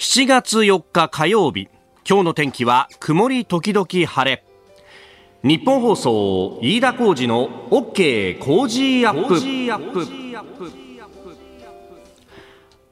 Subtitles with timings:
[0.00, 1.68] 7月4日火曜日
[2.08, 4.42] 今日の天気は曇り時々晴れ。
[5.42, 9.28] 日本放送飯田浩二の OK 工事アッ
[9.92, 10.06] プ。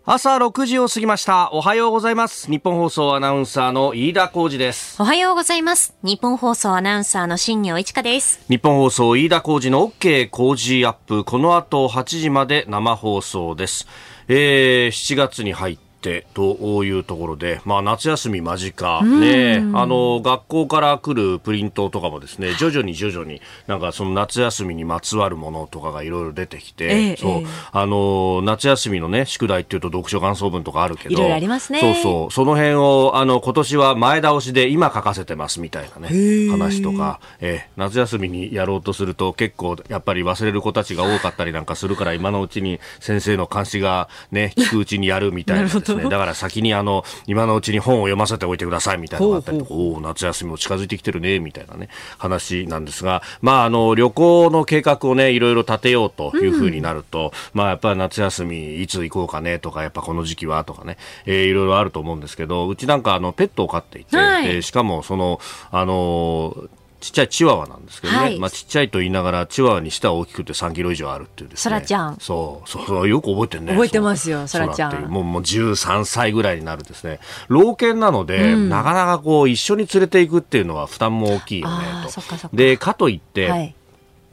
[0.05, 1.51] 朝6時を過ぎました。
[1.53, 2.51] おはようございます。
[2.51, 5.01] 日本放送アナウンサーの飯田浩二です。
[5.01, 5.95] おはようございます。
[6.03, 8.45] 日本放送アナウンサーの新業一華です。
[8.51, 11.25] 日本放送飯田浩二の OK 工事アップ。
[11.25, 13.87] この後8時まで生放送です、
[14.29, 31.81] えー、7月に入ってってというところで、まあ、夏休み間近、ね、あの学校から来るプリントとかもですね徐々に徐々になんかその夏休みにまつわるものとかがいろいろ出てきて、ええ、そう、え、あの夏休みのね宿題っていうと読書感想文とかあるけどいろいろありますね。
[31.81, 32.33] そうそう。
[32.33, 46.11] その辺をあの今年は前倒しで今書かせてますみたいなね話とか、ええ、夏休みにやろうとすると結構やっぱり忘れる子たちが多かったりなんかするから今のうちに先生の監視がね聞くうちにやるみたいなですね。
[46.11, 66.69] だから先にあの、今のうちに本を読ませておいてくださいみたいなのがあったりとか、おお、夏休みも近づいてきてるね、みたいなね、話なんですが、まあ、あの、旅行の計画をね、いろいろ立てようというふうになると、うん、まあ、やっぱり夏休みいつ行こうかねとか、やっぱこの時期はとかね、えー、いろいろあると思うんですけど、うちなんかあの、ペットを飼っていて、はい、えー、しかもその、あの
[67.01, 71.63] ちっちゃいチワワなんですけどね、はい、まあちっちゃいと言いながらチワワにしては大きくて3キロ以上あるっていうですね。
[71.63, 72.17] そらちゃん。
[72.21, 73.73] そうそうそうよく覚えてるね。
[73.73, 75.05] 覚えてますよ、そらちゃん。
[75.07, 77.21] もうもう13歳ぐらいになるですね。
[77.49, 82.49] 老犬なので、うん、なかなかこう一緒に連れていくっていうのは負担も大きいよねと。
[82.53, 83.75] でかといって、はい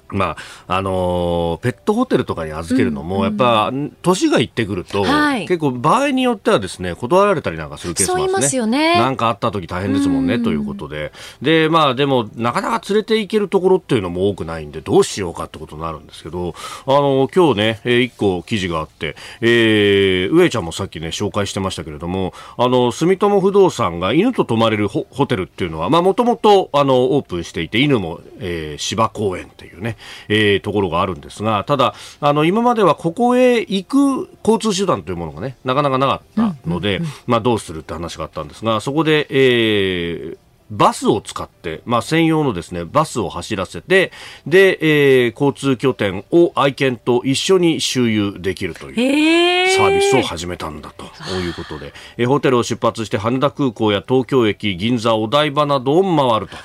[0.10, 0.36] ま
[0.68, 8.96] ああのー、ペットホテルとかに預けるのも、うん、やっぱ年がいってくると、はい、結構場合によってはですね断られたりなんかするケースもありますよね。
[8.96, 11.12] なんかあった時大変ですもんね、うん、ということで。
[11.42, 29.95] でまあでもなかなか連れて行けるところっていうのも多くないんでどうしようかってことになるんですけどあの今日ね、えー、一個記事があって、えー、上ちゃんもさっきね紹介してましたけれどもあの住友不動産が犬と泊まれるホテルっていうのはまあもともとあのオープンしていて犬も、えー、芝公園っていうね
[30.28, 40.38] えー、ところがあるんですが、ただ、あの、今まではここへ行く交通手段というものがね、なかなかなかったので、まあ、どうするって話があったんですが、そこで、えー、
[40.72, 44.12] バスを使って、まあ、専用のですね、バスを走らせて、
[44.48, 51.06] で、えー、交通拠点を愛犬と一緒に周遊できるというサービスを始めたんだと
[51.36, 56.58] いうことで、えー、ホテルを出発して羽田空港や東京駅、銀座、お台場などを回ると。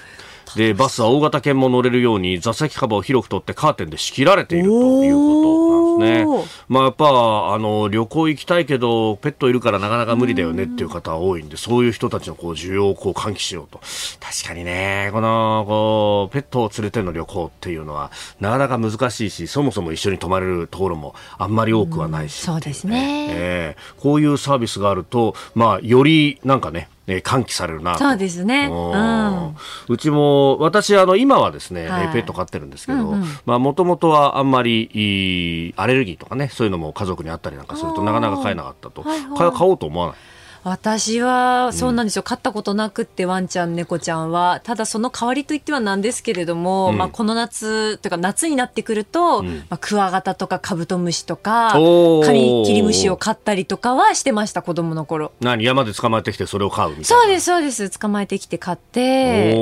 [0.56, 6.49] でバスは大型犬も乗れるように座席幅を広く取ってカーテンで仕切られているということなんですね。
[6.69, 13.81] まあ、やっぱあの旅行行きたいけどペットいるからなかなか無理だよねっていう方は多いんでそういう人たちのこう需要をこう喚起しようと。
[14.21, 28.69] 確かにねこのこうペットを連れての旅行っていうのはなかなか難しいしそもそも一緒に泊まれるところもあんまり多くはないし、そうですね、えー、こういうサービスがあると、まあ、よりなんかねえー、喚起されるなそうですね。
[28.71, 29.56] うん、
[29.88, 39.03] うちも、私、あの、今はですね、はい、ペット飼ってるんですけど、まあ、もともとはあんまりアレルギーとかね、そういうのも家族にあったりなんかすると、なかなか飼えなかったと。
[39.03, 40.16] はいはい、買おうと思わない？
[40.62, 44.60] 私はそうなんですよ、うん、飼ったことなくってワンちゃん猫ちゃんは。
[44.62, 55.32] ただその代わりといってはなんですけれども、うん、まあ、この夏というか夏になってくると、うん、まあ、クワガタとかカブトムシとかカミキリムシを飼ったりとかはしてました子供の頃。
[55.41, 55.65] 何？
[55.65, 57.06] 山で捕まえてきてそれを飼うみたいな。
[57.06, 57.99] そうですそうです。
[57.99, 59.53] 捕まえてきて飼って。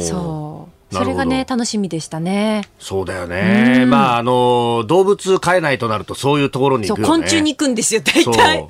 [0.00, 2.64] そうそれがね楽しみでしたね。
[2.78, 8.66] そうだよね、まああの動物飼えないとなるとそういうところに行くよ、ね、昆虫に行くんですよ大体。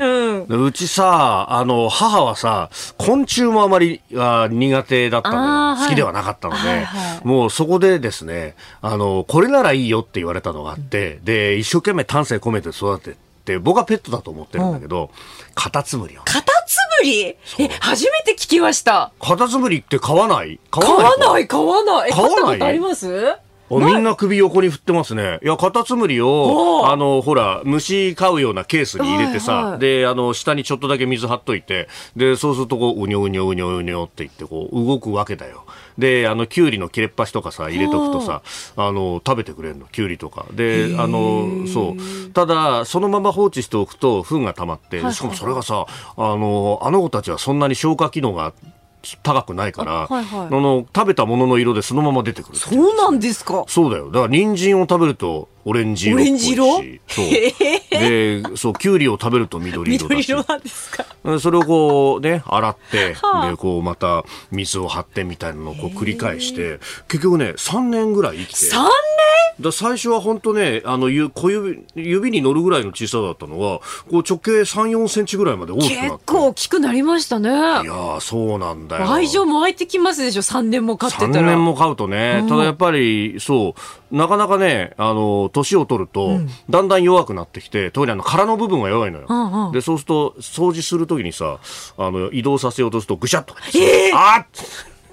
[0.48, 6.84] う,、うちさあの母はさ昆虫もあまりあ苦手だったの好きではなかったので、はいはい。
[6.84, 16.57] はい、もうそこでですねあのこれならいいよって言われたのがあって、うん、で一生懸命丹精込めて育てて僕はペットだと思ってるんだけど、うん、カタツムリを、ね、カタ
[16.98, 17.36] ツムリえ
[17.80, 19.12] 初めて聞きました。
[19.20, 20.58] カタツムリって飼わない？
[20.70, 22.62] 飼わない飼わない飼わない。
[22.62, 23.36] あります？
[23.70, 25.38] みんな首横に振ってますね。
[25.42, 31.86] いや、カタツムリを、あの、ほら、虫飼うようなケースに入れてさ、はいはい、で、あの、下にちょっとだけ水張っといて、
[32.16, 35.66] で、そうするとこう、うにょうにょうにょうにょって言って、こう、動くわけだよ。
[35.98, 38.42] で、あの、きゅうりの切れっ端とかさ、入れとくとさ、
[38.76, 38.92] あ。
[38.92, 40.46] の、食べてくれるの、きゅうりとか。
[40.52, 42.30] で、あの、そう。
[42.30, 45.86] ただ、そのまま放置しておくと、糞が溜まって、しかもそれがさ、
[46.16, 48.52] あの、あの子たちはそんなに消化機能が
[49.22, 53.64] 高くないから、はいはい、の食べたものの色でそのまま出てくるそうなんですか。
[53.68, 54.10] そうだよ。
[54.10, 57.00] だから人参を食べるとオレンジ色っぽいし。
[57.08, 57.26] そう。
[57.90, 60.18] でそうきゅうりを食べると緑色だし。
[60.18, 61.04] 緑色なんですか？
[61.40, 66.78] それをこうね洗って、はあ、でこうまた水を張ってみたいなのをこう繰り返して
[67.08, 68.74] 結局ね3年ぐらい生きて。
[68.74, 68.88] 3年？
[69.60, 76.10] だ最初は本当ね、あの小指指に乗るぐらいの小ささだったのが、こう直径3、4センチぐらいまで大きくなって。
[76.10, 77.50] 結構大きくなりましたね。
[77.50, 79.10] いやそうなんだよ。
[79.10, 81.32] 愛情も湧いてきますでしょ、3年も飼ってたら。
[81.32, 83.74] 3年も飼うとね、ただやっぱり、そ
[84.12, 89.26] う、なかなかね、あの、年を取ると、うん、だんだん弱くなってきて、特にあの殻の部分が弱いのよ。
[89.28, 91.58] うんうん、で、そうすると、掃除するときにさ、
[91.96, 93.54] あの、移動させようとすると、ぐしゃっと。
[93.74, 94.46] えー、あっ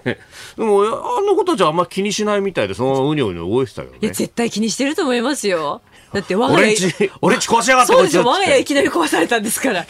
[0.04, 0.20] で
[0.64, 3.98] も、あんなことじゃあんま気にしないみたいで、そのままうにょうにょ動いてたよね。
[4.02, 5.82] 絶対気にしてると思いますよ。
[6.14, 6.66] だって我が家。
[6.66, 8.24] 俺んち、俺んち壊しやがったそうですよ。
[8.24, 9.80] 我が家いきなり壊されたんですから。
[9.82, 9.88] やっ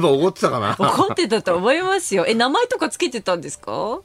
[0.00, 2.24] ぱ怒ってたかな怒ってたと思いますよ。
[2.26, 4.00] え、名前とかつけてたんですか？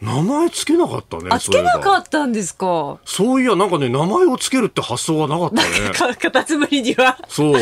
[0.00, 1.24] 名前つけなかったね。
[1.30, 2.98] あ、つけなかったんですか？
[3.04, 6.14] そういや、なんかね、名前をつけるって発想はなかったね。
[6.16, 7.18] カタツムリには。
[7.28, 7.60] そう。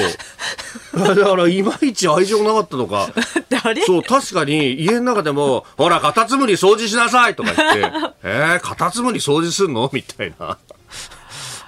[0.95, 3.09] だから、いまいち愛情なかったのか。
[3.49, 3.83] 誰？
[3.83, 7.93] そう、確かに、家の中でも、ほら、カタツムリ掃除しなさいとか言って、
[8.23, 9.91] えー、カタツムリ掃除すんの？
[9.93, 10.59] みたいな。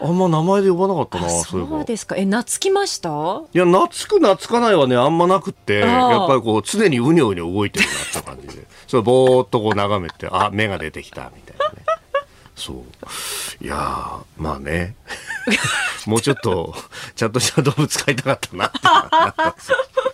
[0.02, 2.16] あんま名前で呼ばなかったな、そうですか。
[2.16, 3.08] え、懐きました？
[3.52, 8.66] いや、懐く懐かないはね、あんまなくって、やっぱりこう、常にうにょうにょ動いてるなって感じで。
[8.86, 11.49] それぼーっとこう眺めて、あ、目が出てきた、みたいなね。
[12.60, 12.84] そ
[13.60, 13.64] う。
[13.64, 14.94] いやまあね。
[16.06, 16.74] もうちょっと、
[17.14, 18.72] ちゃんとした動物飼いたかったなっ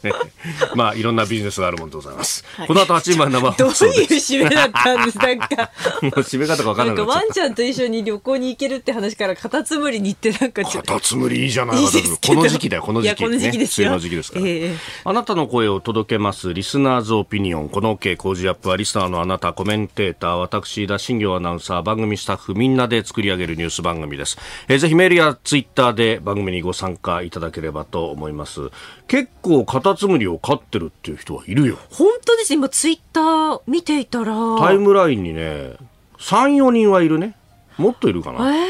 [0.02, 0.12] て。
[0.76, 2.44] まあ、いろんなビジネスがあるもんでございます。
[2.56, 5.46] はい、この後8時前生どういう締めだったんですなんか？
[6.02, 6.96] もう締め方がわかんない。
[6.96, 11.86] なんかワンちゃんと一緒に旅行に行けるって話からカタツムリに行ってなんかカタツムリいいじゃないい
[12.26, 13.24] この時期だよ、この時期。
[13.24, 13.90] この時期ですよ。
[13.92, 14.76] の時期ですから、えー。
[15.04, 17.68] あなたの声を届けます、リスナーズオピニオン。
[17.68, 24.38] この OK 工事アップは、リスナーのあなた、コメンテーター、私、田新行アナウンサー、番組スタッフ、みんなで作り上げるニュース番組です。
[24.68, 28.70] えー、ぜひメールやツイッターで番組にご参加いただければと思います。
[29.08, 31.78] 結構カタツムリを飼ってるっていう人はいるよ。
[31.90, 32.54] 本当です。
[32.54, 34.34] 今ツイッター見ていたら。
[34.58, 35.74] タイムラインにね
[36.18, 37.36] 34人はいるね。
[37.76, 38.66] もっといるかな、えー、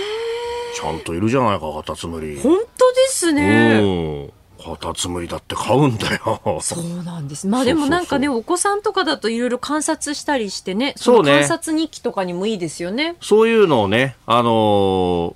[0.74, 2.38] ちゃんといるじゃないかカタツムリ。
[2.40, 4.30] 本当ですね
[4.62, 6.60] カタツムリだって買うんだよ。
[6.62, 7.46] そうなんです。
[7.46, 11.32] まあでもなんかね、お子さんとかだといろいろ観察したりしてね、そうね。
[11.32, 13.16] 観察日記とかにもいいですよね。
[13.20, 15.34] そういうのをね、あのー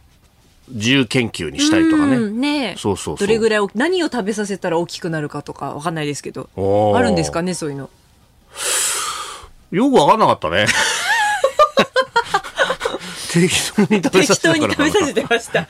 [0.73, 2.31] 自由研究にしたりとかね。
[2.31, 6.49] ねそうそうどれぐらい、何を食べさせたら大きくなるかとかわかんないですけど。
[6.95, 7.91] あるんですかね、そういうの。
[9.73, 10.67] よくわかんなかったね。
[13.33, 15.69] 適当に食べさせ適当に食べさせてました。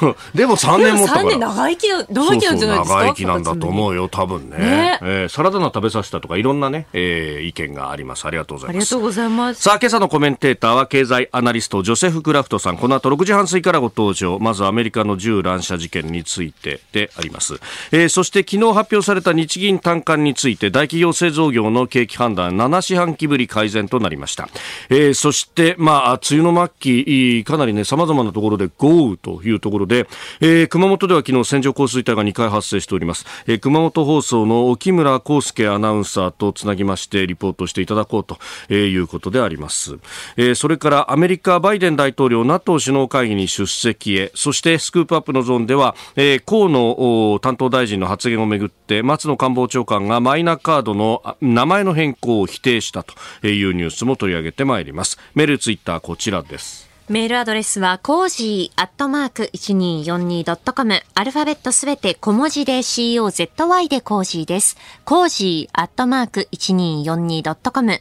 [0.00, 0.16] そう。
[0.34, 1.24] でも3年もったから。
[1.24, 4.56] 年長生きな長生きなんじゃないですか長生きなんだと思うよ多分ね。
[4.58, 8.26] ね、えー、サラダ菜食べさせたとかいろんなね、えー、意見があります。
[8.26, 8.94] ありがとうございます。
[8.94, 9.62] ありがとうございます。
[9.62, 12.78] さあ今朝のコメンテーターは経済アナリストジョセフ・クラフトさん。
[12.78, 14.38] この後6時半過ぎからご登場。
[14.38, 17.54] まずアメリカの銃乱射事件についてであります、
[17.90, 24.48] えー、そして昨日発表された日銀短観について大企業製造業の景気判断7四半期ぶり改善となりました、
[24.88, 30.06] えー、そしてまあ梅雨の末期かなりね様々なところで豪雨というところで、
[30.40, 38.38] えー、熊本では昨日線状降水帯が2回発生しております、えー、熊本放送の木村康介アナウンサーとつなぎましてリポートしていただこうと、
[38.68, 39.98] えー、いうことであります、
[40.36, 44.32] えー、それからアメリカバイデン大統領 NATO 首脳会議に出席へ。
[44.34, 53.14] そしてスクープアップのゾーンでは、えー、河野担当大臣の発言をめぐって松野官房長官がマイナカードの名前の変更を否定したと
[53.46, 55.18] いうニュースも取り上げてまいります。
[55.34, 56.81] メールツイッターこちらです。
[57.08, 61.02] メールアドレスは、コージーアットマーク 1242.com。
[61.14, 64.76] アルファベットすべて小文字で COZY でコージーです。
[65.04, 67.92] コージーアットマーク 1242.com。
[67.92, 68.00] フ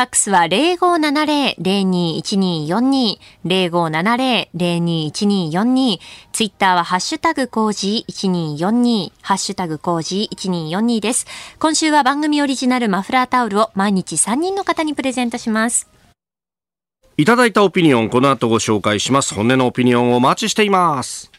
[0.00, 3.18] ァックスは0570-021242。
[3.44, 5.98] 0570-021242。
[6.32, 9.10] ツイッターはハッシュタグコージー1242。
[9.22, 11.26] ハッシュタグコージー1242です。
[11.58, 15.95] 今週は番組オリジナルマフラータオルを毎日3人の方にプレゼントします。
[17.18, 19.32] いただいたオピニオン、この後ご紹介します。
[19.32, 21.35] 本音のオピニオンをお待ちしています。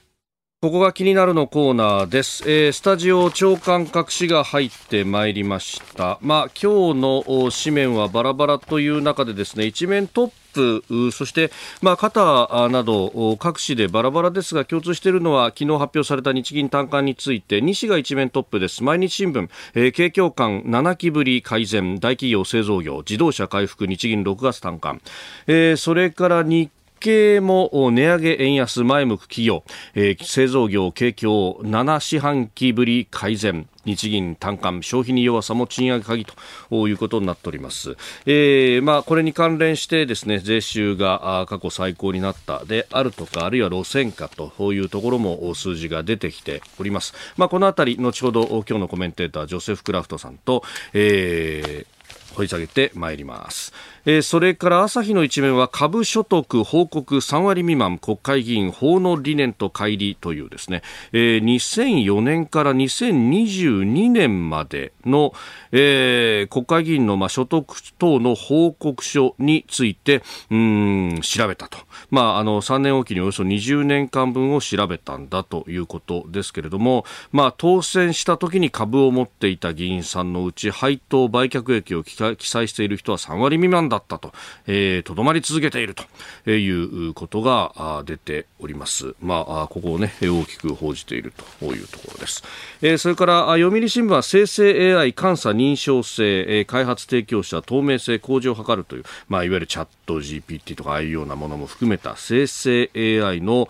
[0.59, 2.43] ここが気になるのコーナーです。
[2.49, 6.17] えー、スタジオ長官隠しが入ってまいりました。
[6.19, 11.51] まあ、今日の紙面はバラバラという中でですね、一面トップ、そして、
[11.83, 25.01] まあ、肩など各紙でバラバラですが共通しているのは昨日発表された日銀短観について西が一面トップです毎日新聞、えー、景況感7期ぶり改善大企業製造業自動車回復日銀6月短観、
[25.45, 29.63] えー、それから日経も値上げ円安前向く企業、
[29.95, 33.67] えー、製造業景況7四半期ぶり改善。
[33.87, 50.63] 日銀短観消費に弱さも賃上げ鍵ということになっております、えー、まあ、これに関連してですね税収が過去最高になったであるとかあるいは路線価というところも数字が出てきております、まあ、このあたり後ほど今日のコメンテータージョセフ・クラフトさんと、
[50.93, 51.97] えー
[52.37, 53.73] 掘り下げてまいります。
[54.07, 65.33] えー、それから朝日の一面は株所得報告3割未満国会議員法の理念と乖離というですね、えー、2004年から2022年までの、
[65.73, 67.67] えー、国会議員の、まあ、所得
[67.99, 71.77] 等の報告書についてうん調べたと、
[72.09, 84.33] まあ、あの3年おきにおよそ20年間分を調べたんだということですけれども、まあ、当選した時に株を持っていた議員さんのうち配当売却益を記載している人は3割未満だったと、
[84.67, 89.15] えー、とどまり続けているということが出ております。
[89.21, 92.43] まあ、ここをね、大きく報じているというところです。
[92.81, 103.69] えー、それから、読売新聞は生成 AI 監査認証性、えー、開発提供者透明性向上を図るという、まあ、いわゆるチャット GPT とかああいうようなものも含めた生成 AI の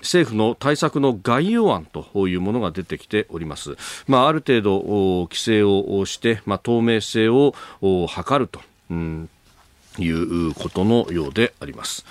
[0.00, 3.76] 政府の対策の概要案というものが出てきております。
[4.06, 4.80] まあ、ある程度
[5.30, 8.60] 規制をして、まあ、透明性を図ると、
[8.90, 9.28] うん、
[9.98, 12.04] いうことのようであります。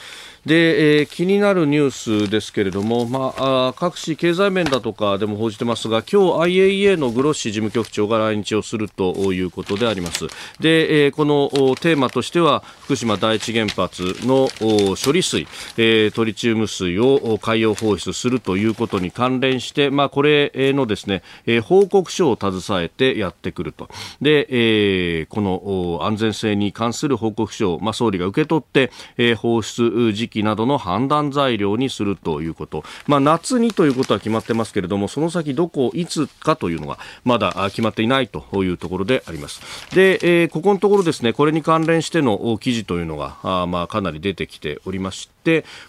[0.47, 10.27] で、えー、気になるニュースですけれども、まあ、あ各種経済面だとかでも報じてますが、今日 IAEA のグロッシ事務局長が来日をするということであります。
[10.61, 14.47] で、えー、このテーマとしては、福島第一原発の
[14.95, 23.89] 処理水、えー、トリチウム水を海洋放出するということに関連して、まあ、これのですね、えー、報告書を携えてやってくると。
[24.21, 39.61] で、えー、この安全性に関する報告書を、まあ、総理が受け取って、えー、放出時期などの判断材料にするということ、まあ、夏にということは決まってますけれどもその先どこいつかというのがまだ決まっていないというところであります。
[39.95, 45.36] で、えー、ここのところですねこれに関連しての記事というのがあまあかなり出てきておりまして、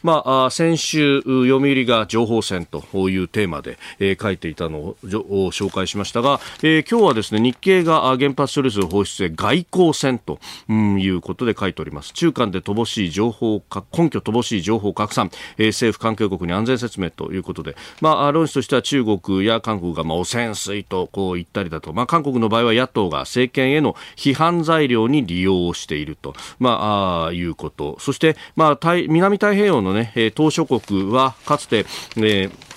[0.02, 10.38] まあ、先週読売が情報戦というテーマで、えー、書いていたのを紹介しましたが、えー、今日はですね日経が原発処理水放出へ外交戦と
[10.70, 12.12] いうことで書いております。
[12.12, 13.62] 中間で乏しい情報
[13.96, 27.96] 根拠乏しい情報拡散、えー、政府関係国に安全説明ということで、まあ、論旨としては中国や韓国が、まあ、汚染水とこう言ったりだと、まあ、韓国の場合は野党が政権への批判材料に利用していると、まあ、あいうこと。
[28.00, 31.87] そして、まあ、南太太平洋のね、島諸国はかつて、
[32.17, 32.67] えー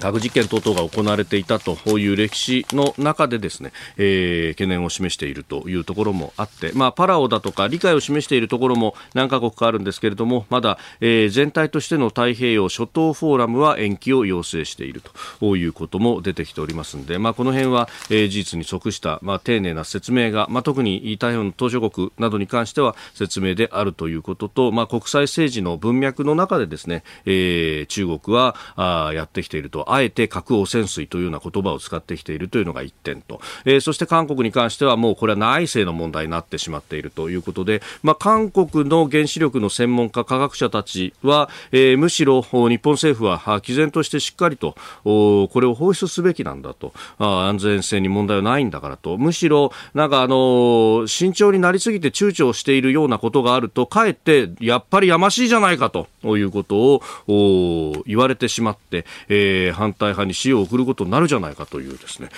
[0.00, 15.02] 核実験等々が行われていたという歴史の中でですね、えー、懸念を示しているというところもあって、まあ、パラオだとか理解を示しているところも何カ国かあるんですけれどもまだ、えー、全体としての太平洋諸島フォーラムは延期を要請している
[15.40, 29.93] ということも出てきておりますので、まあ、この辺は、えー、事実に即した、まあ、丁寧な説明が、まあ、特に太平洋の島しょ国などに関しては説明であるということと、まあ、国際政治の文脈の中でですね、えー、中国はあやってきていると。
[29.94, 46.92] あえて核汚染水というような言葉を使ってきているというのが1点と、えー、そして韓国に関してはもうこれは内政の問題になってしまっているということで、まあ、韓国の原子力の専門家、科学者たちは、えー、むしろ日本政府は毅然としてしっかりとこれを放出すべきなんだと。
[47.18, 49.16] あ安全性に問題はないんだからと。
[49.18, 62.30] むしろなんかあの慎重になりすぎて躊躇しているようなことがあるとかえってやっぱりやましいじゃないかということを言われてしまって、えー、反対派に死を送ることになるじゃないかというですね。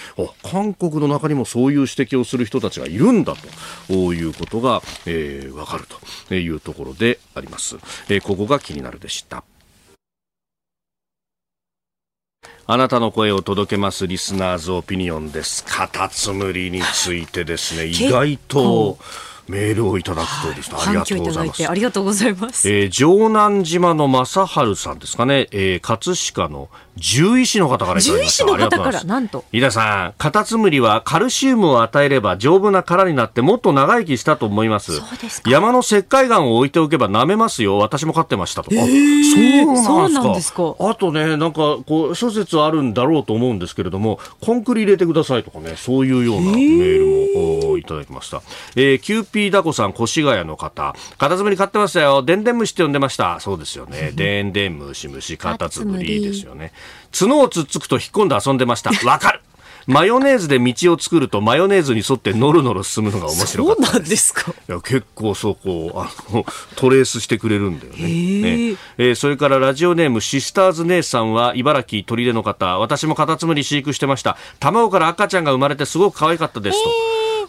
[0.42, 3.34] 韓国の中にもそういう指摘をする人たちがいるんだ
[3.88, 5.84] ということが、えー、分かる
[6.28, 7.76] というところであります、
[8.08, 9.44] えー、ここが気になるでした。
[12.68, 15.64] あなたの声を届けますリスナーズオピニオンです。
[15.64, 18.98] カタツムリについてですね、意外と、
[19.48, 21.68] メールをいただくとですね、ありがとうございます。
[21.68, 22.68] ありがとうございます。
[22.68, 26.68] えー、城南島の正治さんですかね、えー、葛飾の
[27.00, 28.44] 獣医師の方からいただきました。
[28.44, 29.44] 獣医師の方から、なんと？
[29.52, 34.96] 井田さん、カタツムリはカルシウムを与えれば丈夫な殻になってもっと長生きしたと思います。
[34.96, 37.78] そうです山の石灰岩を置いておけば舐めますよ。
[37.78, 38.74] 私も飼ってましたと。
[38.74, 40.74] えー、そうなんですか。
[40.78, 48.42] あとね、なんか、こう、諸説あるんだろうと思うんですけれども、コンクリ入れてくださいとかね、そういうようなメールもいただきました。
[48.74, 52.22] えー、キューピーダコさん、越谷の方、カタツムリ飼ってましたよ。
[52.22, 53.38] でんでん虫って呼んでました。
[53.40, 54.12] そうですよね。
[54.14, 56.72] でんでん虫虫、カタツムリですよね。
[57.12, 58.90] 角をつっつくと引っ込んで遊んでました。
[59.08, 59.40] わかる。
[59.86, 63.82] マヨネーズで道を作るとマヨネーズに沿ってノロノロ進むのが面白かった。
[63.84, 64.50] そうなんですか？
[64.50, 68.02] いや結構そこあの トレースしてくれるんだよね。
[68.02, 72.78] ね、えー、それからラジオネームシスターズ姉さんは茨城取手の方。
[72.80, 74.36] 私もカタツムリ飼育してました。
[74.58, 76.90] 卵から赤ちゃんが生まれてすごく可愛かったですと。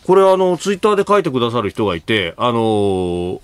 [0.06, 3.40] これあのツイッターで書いてくださる人がいてあのー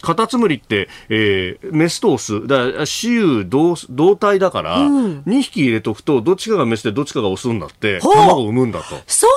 [0.00, 8.96] カタツムリって、えー、メスとオス、だ雌雄同同体だから、うん、2匹入れとくと、どっちかがメスでどっちかがオスになって、卵を産むんだと。
[9.06, 9.30] そう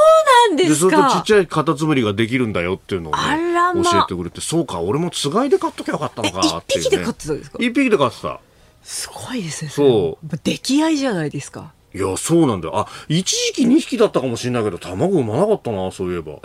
[0.50, 6.88] なんですかちっちゃいカタツムリができるんだよっていうのを、ね、教えてくれて、そうか、俺もつがいで買っときゃよかったのかっていう、ね。
[6.88, 7.58] 一匹で飼ってたんですか？
[7.60, 8.40] 一匹で飼ってた。
[8.84, 9.72] すごいですね。
[9.72, 10.38] そう。
[10.44, 11.72] 出来合いじゃないですか。
[11.94, 12.80] いや、そうなんだよ。
[12.80, 16.40] あ、一時期2匹だったかもしれないけど、卵産まなかったな、そういえば。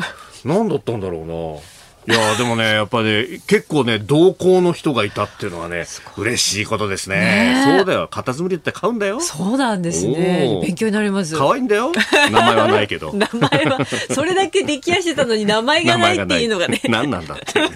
[0.45, 1.61] 何だったんだろうな。
[2.09, 5.87] いやでもね、やっぱね、結構ね、同好の人がいたっていうのはね、
[6.17, 7.17] 嬉しいことですね。
[7.17, 8.07] ねそうだよ。
[8.09, 9.21] カタツムリって飼うんだよ。
[9.21, 10.61] そうなんですね。
[10.63, 11.37] 勉強になります。
[11.37, 11.91] 可愛いんだよ。
[12.31, 13.11] 名前はないけど。
[13.15, 13.85] 名前は、
[14.15, 16.81] それだけ出来合いしてたのに名前がないっていうのがね。
[16.89, 17.71] 何なんだって、ね。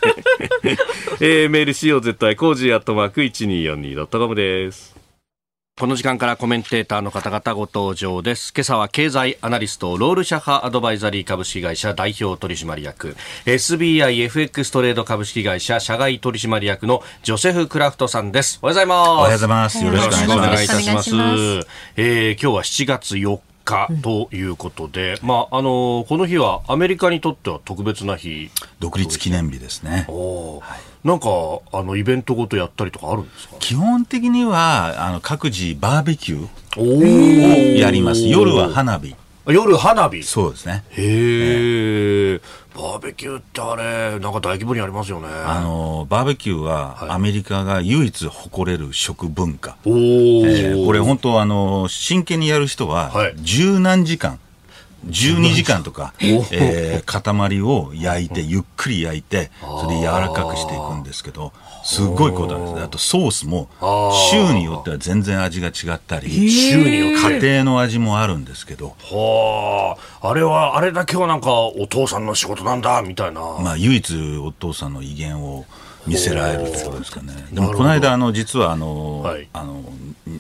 [1.20, 4.99] えー、メール COZY コージーアットマーク 1242.com です。
[5.80, 8.52] この時間からコメンテーターの方々ご登場です。
[8.54, 18.58] 今朝は経済アナリスト、ロールシャハアドバイザリー株式会社代表取締役、SBIFX トレード株式会社社外取締役のジョセフ・クラフトさんです。
[18.60, 19.08] おはようございます。
[19.08, 19.82] おはようございます。
[19.82, 21.14] よろしくお願いいたします。
[21.14, 30.04] ますえー、今日は7月4日ということで、うん、まああのこの日はアメリカにとっては特別な日独立記念日ですね。
[30.08, 31.28] おはいなんか
[31.72, 33.56] あのイベントごとやったりとかあるんですか？
[33.58, 38.26] 基本的にはあの各自バーベキューをやります。
[38.26, 39.16] 夜は花火。
[39.46, 40.22] 夜花火？
[40.22, 40.84] そうですね。
[40.90, 42.40] へえ、
[42.76, 45.28] バーベキューってあれなんか大規模にありますよね。
[45.28, 54.40] あのバーベキューはアメリカが唯一誇れる食文化、おえー、これ本当あの真剣にやる人は十何時間、はい
[55.06, 61.52] 12時間とか、えー、塊を焼いて、ゆっくり焼いて、それで柔らかくしていくんですけど、
[61.84, 62.82] すごいことなんですね。
[62.82, 63.68] あとソースも、
[64.30, 68.94] 州によっては全然味が違ったり、州によって家庭の味もあるんですけど。
[69.00, 73.40] はあ、あれは、あれだけはなんかお父さんの仕事なんだ、みたいな。
[73.40, 75.64] まあ、唯一お父さんの威厳を、
[76.06, 77.32] 見せられるってことですかね。
[77.52, 79.82] でもこの間あの実はあの、はい、あの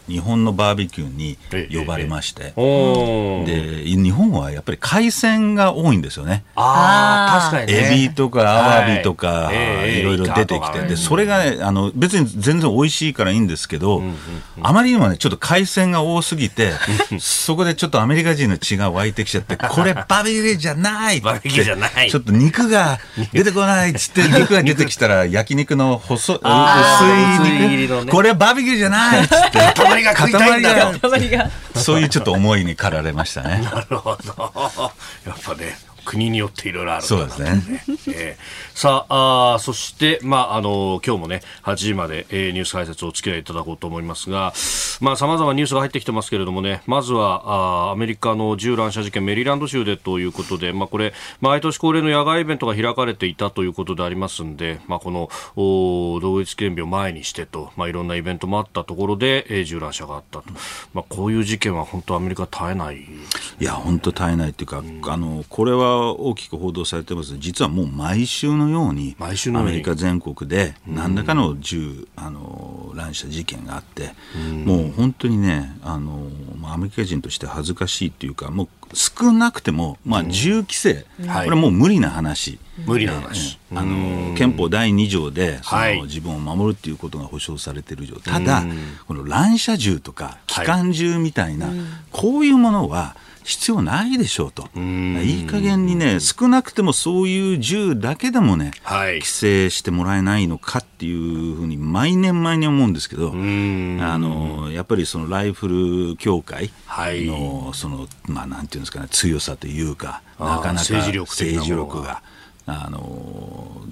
[0.08, 1.36] 日本のバーベキューに
[1.70, 6.44] 呼ばれまして、で日本はやっぱり海鮮が多いんですよね。
[6.54, 14.16] ああ確かに、ね、エビとかアワビとか、はい、いろいろ出てきて、でそれがねあの別に全然美味しいからいいんですけど、うんうんうん、
[14.62, 16.72] あまりにもねちょっと海鮮が多すぎて
[17.18, 22.10] そこでちょっとアメリカ人の血が湧いてきちゃってこれバーベキューじゃないってバーベキューじゃない。
[22.10, 22.98] ちょっと肉が
[23.32, 30.94] 出てこないっつって肉が出てきたら焼肉の細薄い肉、ね、これはバーベキューじゃないっつって 塊が食いたいんだよ。
[31.74, 33.62] そういうちょっと思いに駆られましたね。
[33.62, 34.39] なるほど
[35.26, 35.76] やっぱね
[36.10, 37.62] 国によっていろいろあるそうですね。
[38.08, 44.52] えー、さああ、そして、まあ、あの、今日もね、8時まで、えー、ニュース解説をお付き合いいただこうと思いますが、
[45.00, 60.44] まあ、様々ニュースが入ってきてますけれどもね、まずは、あアメリカの銃乱射事件、メリーランド州でということで、まあ、これ、毎年恒例の野外イベントが開かれていたということでありますんで、まあ、この、お独立記念日を前にしてと、まあ、いろんなイベントもあったところで、えー、銃乱射があったと。
[60.92, 63.06] まあ、こういう事件は本当アメリカ絶えない、ね、
[63.60, 67.36] いや、本当絶えないっていうか、うん、あの、これは大きく報道されてます。
[67.38, 74.12] 実はもう毎週のように毎週アメリカ全国で何らかの銃あの乱射事件があって、
[74.64, 76.30] もう本当にねあの
[76.64, 82.58] アメリカ人として恥ずかしいっていうかもう少なくても、まあ、銃規制、これはもう無理な話。
[82.86, 88.64] 無理な話、あの憲法第2条でその、自分を守るっていうことが保障されている以上ただ
[89.06, 91.68] この乱射銃とか機関銃みたいな、
[92.10, 93.16] こういうものは
[93.50, 94.68] 必要ないでしょうと。
[94.76, 105.68] いい加減にね、少なくてもそういう銃だけでもね、はい、規制してもらえないのかっていうふうに毎年毎年思うんですけど、あの、やっぱりそのライフ
[106.12, 112.22] ル協会の、はい、その、まあなんていうんですかね、強さというか、なかなか政治力政治力が、
[112.66, 113.82] あの、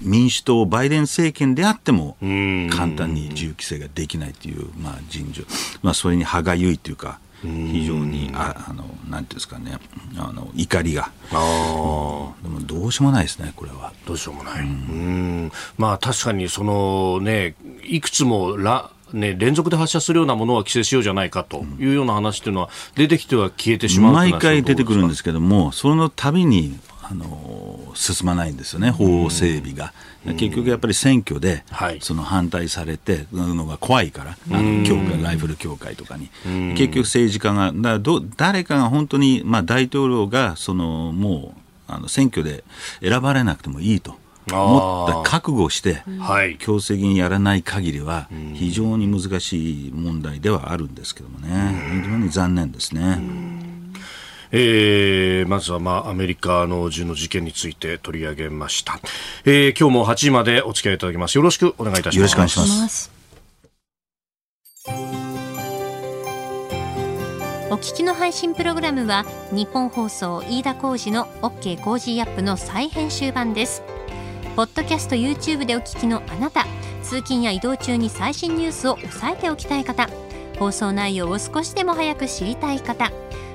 [0.00, 5.44] 民主党、バイデン政権であっても、簡単に銃規制ができないという、まあ、人情、
[5.82, 9.78] まあ、それに歯がゆいというか、非常にああのなんていうんですかね。
[10.16, 11.10] あの怒りが。
[11.32, 13.92] あ、でもどうしようもないですねこれは。
[14.06, 29.92] どうしようもない、うん、まあ確かにそのねいくつもらね、連続で発射するようなものは規制しようじゃないかというような話というのは出てきては消えてしまう毎回出てくるんですけどもその度にあの進まないんですよね、法整備が。
[30.24, 31.64] 結局やっぱり選挙で、
[32.00, 36.30] その反対されてのが怖いから、あの協会ライフル協会とかに、
[36.76, 41.54] 結局政治家が、だど誰かが本当に、まあ、大統領がそのも
[41.88, 42.62] うあの選挙で
[43.02, 44.16] 選ばれなくてもいいと。
[44.50, 46.02] 思った覚悟して、
[46.58, 53.22] 強制的にやらない限りは、非常に難しい問題ではあるんですけどもね、非常に残念ですね。
[54.52, 59.00] えー、まずは、まあ、アメリカの銃の事件について取り上げました、
[59.46, 61.36] えー、今日も8時までお付き合いいただきます。
[61.36, 62.16] よろしくお願いいたします。
[62.18, 63.10] よろしくお願いします。
[67.70, 73.82] お聞きの配信プログラムは日本放送飯田浩司の OK コージーアップの再編集版です。
[74.54, 76.66] ポッドキャスト YouTube でお聞きのあなた
[77.02, 80.10] 通勤や移動中に最新ニュースを押さえておきたい方
[80.58, 83.10] 放送内容を少しでも早く知りたい方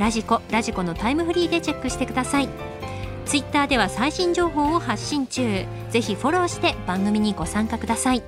[0.00, 2.48] ラジコラジコのタイムフリーでチェックしてください。
[3.26, 5.66] ツイッターでは最新情報を発信中。
[5.90, 8.22] ぜひフォローして番組にご参加ください。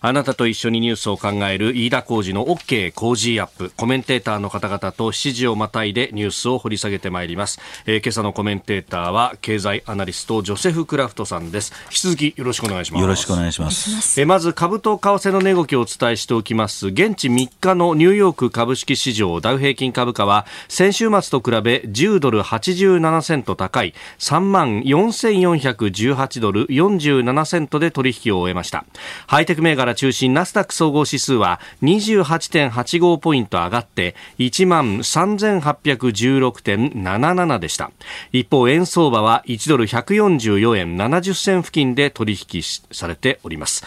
[0.00, 3.72] あなたと一緒にニュースを考える飯田浩二の OK 工事アップ。
[3.76, 7.60] コメンテーターの方々と7時をまたいでニュースを掘り下げてまいります。
[7.86, 11.72] えー、今朝のコメンテーターは経済アナリストジョセフ・クラフトさんです。
[11.86, 13.00] 引き続きよろしくお願いします。
[13.02, 14.20] よろしくお願いします。
[14.20, 16.88] えー、まず株と為替の値動きをお伝えしておきます。
[16.88, 28.84] 現地3日のニューヨーク株式市場ダウ平均株価は先週末と比べ10ドル87セント高い3万4418ドル47セントで取引を終えました。
[29.26, 37.90] ハイテク銘柄中心ナスダック総合指数は28.85ポイント上がって1万3816.77でした。
[38.32, 43.84] 一方円相場は1ドル144円70銭付近で取引されております、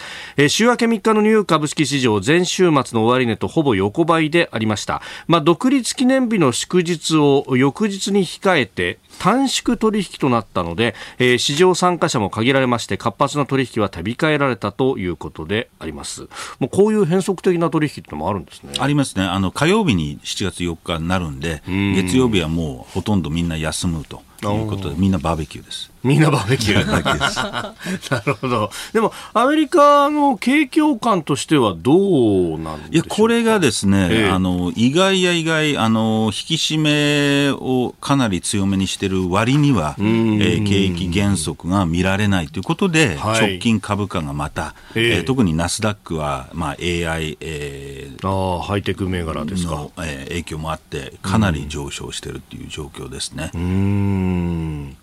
[0.48, 16.30] 週明け3日のニューヨーク株式市場前週末の終値とほぼ横ばいでありました、まあ、独立記念日の祝日を翌日に控えて短縮取引となったので、えー、市場参加者も限られまして活発な取引は手控えられたということであります。
[16.60, 18.74] もうこういう変則的な取引ってのもあるんですね。
[18.80, 19.26] ありますね。
[19.26, 25.92] あの火曜日に7月4日になるんで、月曜日はもうほとんどみんな休むということで、みんなバーベキューです。
[26.04, 26.86] みんなバーベキュー。
[26.90, 28.72] なるほど。
[28.94, 49.76] でも、アメリカの景況感としてはどうなんいや、これがですね、えー、あの、意外や意外、あの、引き締めをかなり強めにしてる割には、えー、景気減速が見られないということで、はい、直近株価がまた、えー、えー、特にナスダックは、まあ、AI、えー、あハイテク銘柄ですか。
[49.76, 53.52] の、えー、影響もあって、かなり上昇してるっていう状況ですね。
[53.54, 54.98] うん。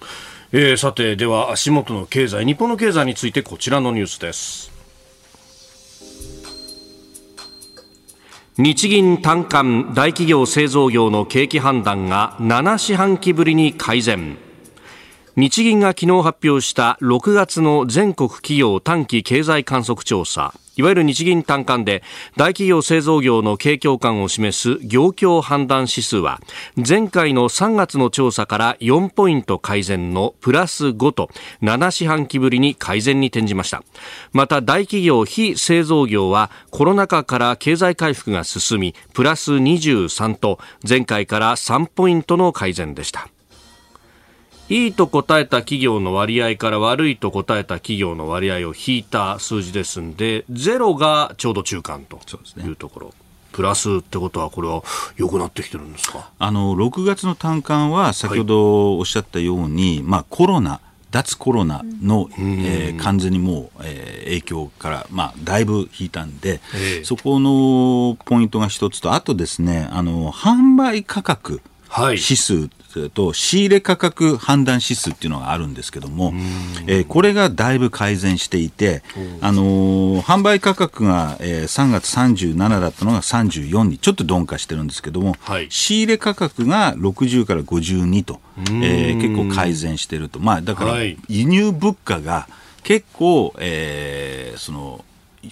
[0.59, 4.73] えー、さてでは足元の経済日本の経済についてこちらのニュースです。
[8.57, 14.39] 日銀短観大企業製造業の景気判断が7四半期ぶりに改善。
[15.37, 20.55] 日銀が昨日発表した6月の全国企業短期経済観測調査。
[20.77, 22.03] いわゆる日銀短観で
[22.39, 26.41] 大企業製造業の景況感を示す業況判断指数は
[26.77, 31.29] 前回の3月の調査から4ポイント改善のプラス5と
[31.61, 33.83] 7四半期ぶりに改善に転じました。
[34.33, 43.29] また大企業非製造業はコロナ禍から経済回復が進みプラス23と前回から3ポイントの改善でした。
[44.69, 52.19] いいと答えた企業の割合から悪いと答えた企業の割合を引いた数字ですんで、ゼロがちょうど中間と
[52.59, 53.15] いうところ。
[53.53, 54.83] プラスってことは、これは
[55.17, 56.31] 良くなってきてるんですか？
[56.39, 71.63] あの6月の単価は、先ほどおっしゃったように、はい、まあ、コロナ、脱コロナの、うん、えー、完全にもう、えー、影響から、まあ、だいぶ引いたんで、えー、そこのポイントが一つと、あとですね、あの販売価格
[72.11, 72.69] 指数
[73.13, 76.33] と仕入れ価格判断指数っていうのがあるんですけども、
[76.87, 79.03] えー、これがだいぶ改善していて、
[79.41, 92.49] あのー、販売価格が、えー、3月37だったのが34にちょっと鈍化してるんですけども、はい、仕入れ価格が60から52と、えー、結構改善してると、まあ、だから輸入物価が
[92.83, 95.05] 結構、えー、その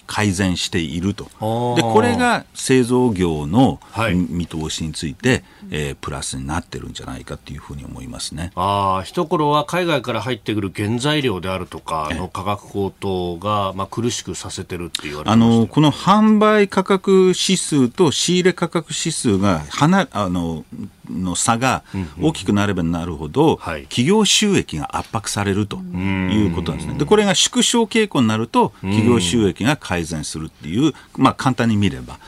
[0.06, 3.80] 改善していると、でこれが製造業の
[4.28, 8.52] 見通しについて、はい、えー、プラスになってるんじゃないかというふうに思いますね。
[8.54, 20.64] あ一頃は海外から入ってくる原材料であるとかの価格高騰が、まあ、苦しくさせてるって言われあのこの販売価格指数と仕入れ価格指数が離あの
[21.10, 21.84] の差が
[22.20, 26.98] 大きくなればなるほど、企業収益が圧迫されるということなんですね。
[26.98, 32.18] でこれが縮小傾向になると企業収益が改善するっていう、まあ、簡単に見れば。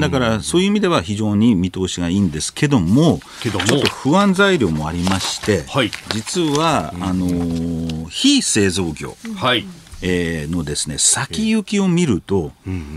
[0.00, 9.66] だからそういう意味では非常に見通しがいいんですけどもちょっと不安材料もありまして、はい、実はあの非製造業、はい。
[10.02, 12.52] えー、のですね先行きを見ると,、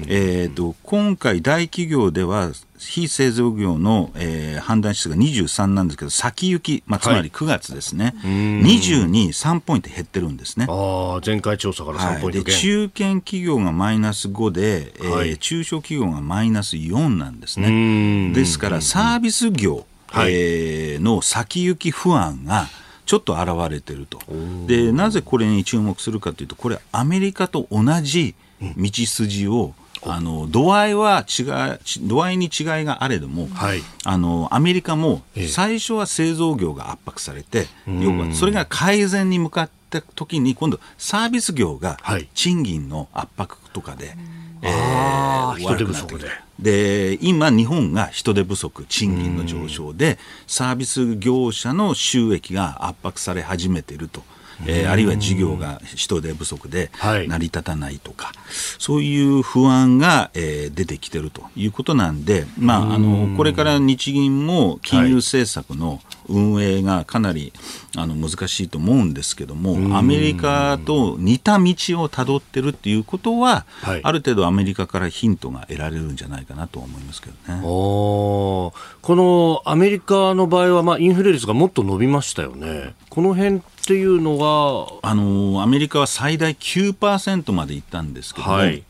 [0.07, 10.65] えーと今回大企業では非製造業の、えー、判断指数が23なんですけど、先行き、まあ、つまり9月ですね、はい、22、3ポイント減ってるんですね。
[10.69, 18.33] あ前回調査から3ポイント、はい、で中堅企業がマイナス5で、はい、えー、中小企業がマイナス4なんですね。
[18.33, 22.67] ですから、サービス業、はい、えー、の先行き不安が、
[23.05, 24.19] ちょっと現れてると。
[24.67, 28.35] で、なぜこれに注目するかというと、これ、アメリカと同じ
[28.77, 41.97] 道筋を、あの度合いは違い度合いに違いがあれども、はい、あのアメリカも最初は製造業が圧迫されて、要はそれが改善に向かった時に今度サービス業が
[42.33, 44.15] 賃金の圧迫とかで、はい、
[44.61, 46.29] えー、人手不足で。
[46.59, 54.23] で今、日本が人手不足、賃金の上昇で、サービス業者の収益が圧迫され始めていると。
[54.65, 58.35] えー、あるいは事業が人手不足で成り立たないとか、はい、
[58.77, 67.53] そういう不安が、えー、出てきてるということなんで、まあ、あのこれから日銀も金融政策の運営がかなり
[67.97, 77.61] あの難しいと思うんですけども、アメリカと似た道をたどってるっていうことは、はい、ある程度アメリカからヒントが得られるんじゃないかなと思いますけどね。
[77.61, 78.71] こ
[79.07, 82.93] のアメリカの場合は、まあ、インフレ率がもっと伸びましたよね。
[83.09, 88.83] この辺っていうのはあのアメリカは最大9%までいったんですけども、はい、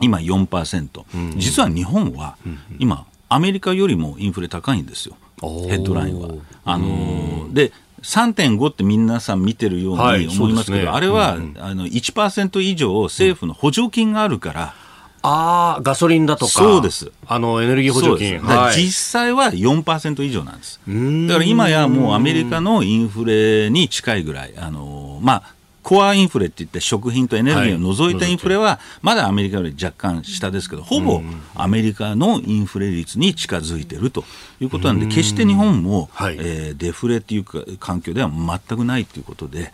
[0.00, 2.36] 今4%、うん、実は日本は
[2.78, 6.28] 今、アメリカよりもインフレ高いんですよ、ヘッドラインは。
[6.64, 14.74] あので3.5って皆さん見てるように思いますけど、はいね、あれは、うん、あの1%以上政府の補助金があるから、
[15.22, 16.50] ああ、ガソリンだとか。
[16.50, 17.10] そうです。
[17.26, 18.40] あの、エネルギー補助金。
[18.40, 20.80] はい、実際は4%以上なんです。
[21.28, 31.22] だから今やもうアメリカのインフレに近いぐらい、あの、まあ、コアインフレって言って食品とエネルギーを除いたインフレはまだアメリカより若干下ですけどほぼ
[31.54, 34.24] アメリカのインフレ率に近づいていると
[34.60, 39.72] いうことなんで決して日本も、えデフレっていうか環境では全くないということで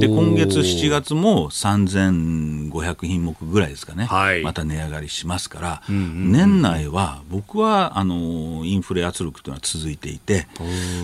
[0.00, 4.08] で今月7月も3500品目ぐらいですかね、
[4.42, 10.46] また値上がりしますから、年内は僕はあのインフレ圧力というのは続いていて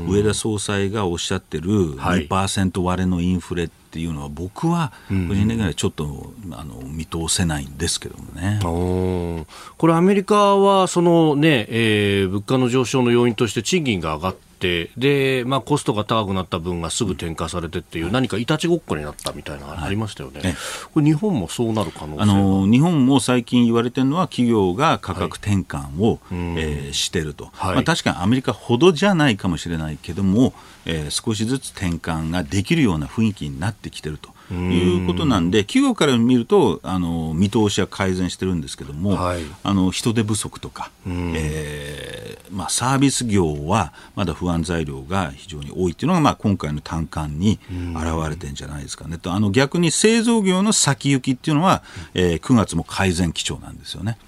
[0.08, 8.60] 上田総裁がおっしゃってる2%割れのインフレってっていうのは僕は個人的にはちょっと、あの見通せないんですけどもね。
[8.62, 20.54] これアメリカはそのね、えー、物価の上昇の要因として賃金が上がってで、まあ、コストが高くなった分がすぐ転嫁されてっていう、何かいたちごっこになったみたいなのがありましたよね、はい、
[20.92, 30.52] これ、日本もそうなる可能性あの日本も最近言われてるのは、企業が価格転換を、はい、えー、してると、はい、まあ、確かにアメリカほどじゃないかもしれないけども、
[30.84, 34.30] えー、少しずつ転換ができるような雰囲気になってきてると。
[34.52, 42.19] いうことなんで、企業から見るとあの見通しは改善してるんですけども、はい、あの人手不足とか、えー
[42.50, 51.82] まあ、サービス業はまだ不安材料が非常に多いっていうのが、まあ、今回の単価に現れてるんじゃないですかねとあの逆に製造業の先行きっていうのは、
[52.14, 54.18] えー、9月も改善基調なんですよね。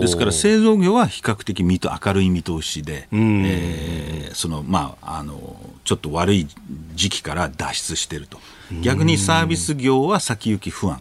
[0.00, 6.46] ですから製造業は比較的見と明るい見通しで、えー、そのまああのちょっと悪い
[6.94, 8.38] 時期から脱出してると。
[8.82, 11.00] 逆にサービス業は先行き不安。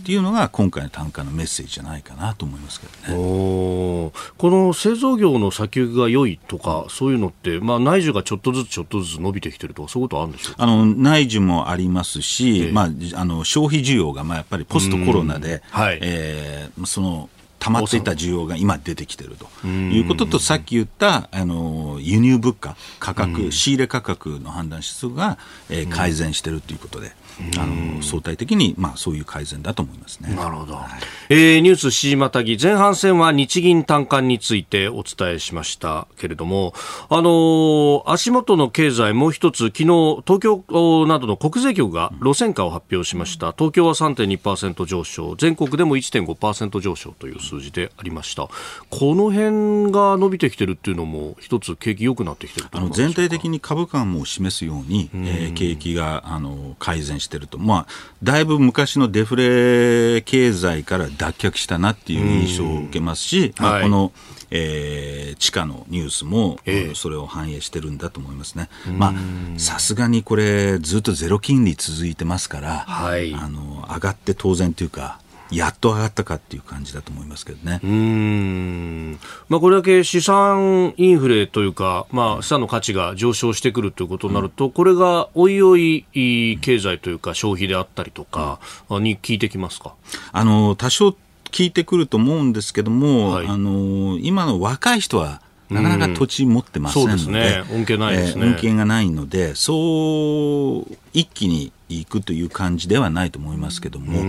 [0.00, 4.12] っていうのが今回の単価のメッセージじゃないかなと思いますけどね。
[4.38, 25.38] この製造業の先行きが良いとかそういうのって、まあ、内需がちょっとずつちょっとずつ伸びてきてるとかそういうことあるんでしょうあの内需もありますし、ええ、まあ、あの消費需要がまあやっぱりポストコロナで、はい、えー、その溜まっていた需要が今出てきているということと、さっき言ったあの輸入物価、価格、仕入れ価格の判断指数が、
[25.68, 27.12] えー、改善しているということで。
[27.58, 30.34] あの相対的に、まあ、そういう改善だと思いますね。
[30.34, 30.74] なるほど。
[30.74, 30.88] はい、
[31.28, 36.72] えー、ニュース指示またぎ前半戦は日銀短観についてお伝えしましたけれども、
[37.10, 39.84] あのー、足元の経済もう一つ昨日
[40.26, 43.52] 東京などの国税局が路線価を発表しました。
[43.52, 48.48] 東京は3.2%上昇、全国でも1.5%上昇という数字でありました。
[48.90, 57.86] この辺が伸びてきてるっていうのも一つ景気良くなってきてるあの全体的に株価も示すように、うえー、景気があの改善してると、まあ、
[58.22, 64.12] だいぶ昔のデフレ経済から脱却したなっていう印象を受けますし、まあ、この、
[64.50, 68.68] えー、地価のニュースも、えー、それを反映してるんだと思いますね。
[68.96, 77.80] まあ、さすがにこれ、ずっとゼロ金利続いてますから、はい、あの上がって当然というか、やっと上がったかっていう感じだと思いますけどね。
[77.84, 79.18] うん。
[79.48, 88.58] まあこれだけ資産インフレというか、まあ資産の価値が上昇してくるということになると、うん、これがおいおい経済というか消費であったりとか
[88.90, 89.94] に効いてきますか？
[90.32, 91.18] あの、多少効
[91.60, 104.20] いてくると思うんですけども、はい、あの今の若い人はなかなか土地持ってませんので、うん、ね、恩恵ないですね、えー、恩恵がないので、そう一気に行くという感じではないと思いますけども、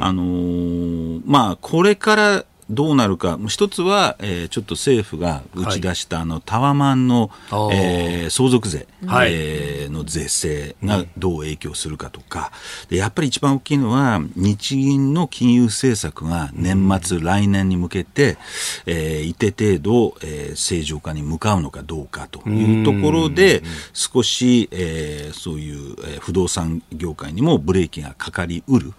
[0.00, 7.30] あのー、まあ、これからどうなるか、一つは、えー、ちょっと政府が打ち出した、はい、あのタワマンの、
[7.72, 12.52] えー、相続税、はい、えー、の税制がどう影響するかとか、
[12.90, 18.36] でやっぱり一番大きいのは、日銀の金融政策が年末、来年に向けて、
[18.86, 23.62] えー、一定程度、えー、正常化に向かうのかどうかというところで、
[23.94, 28.92] 少し、えー、そういう、えー、不動産業界にもブレーキがかかりうる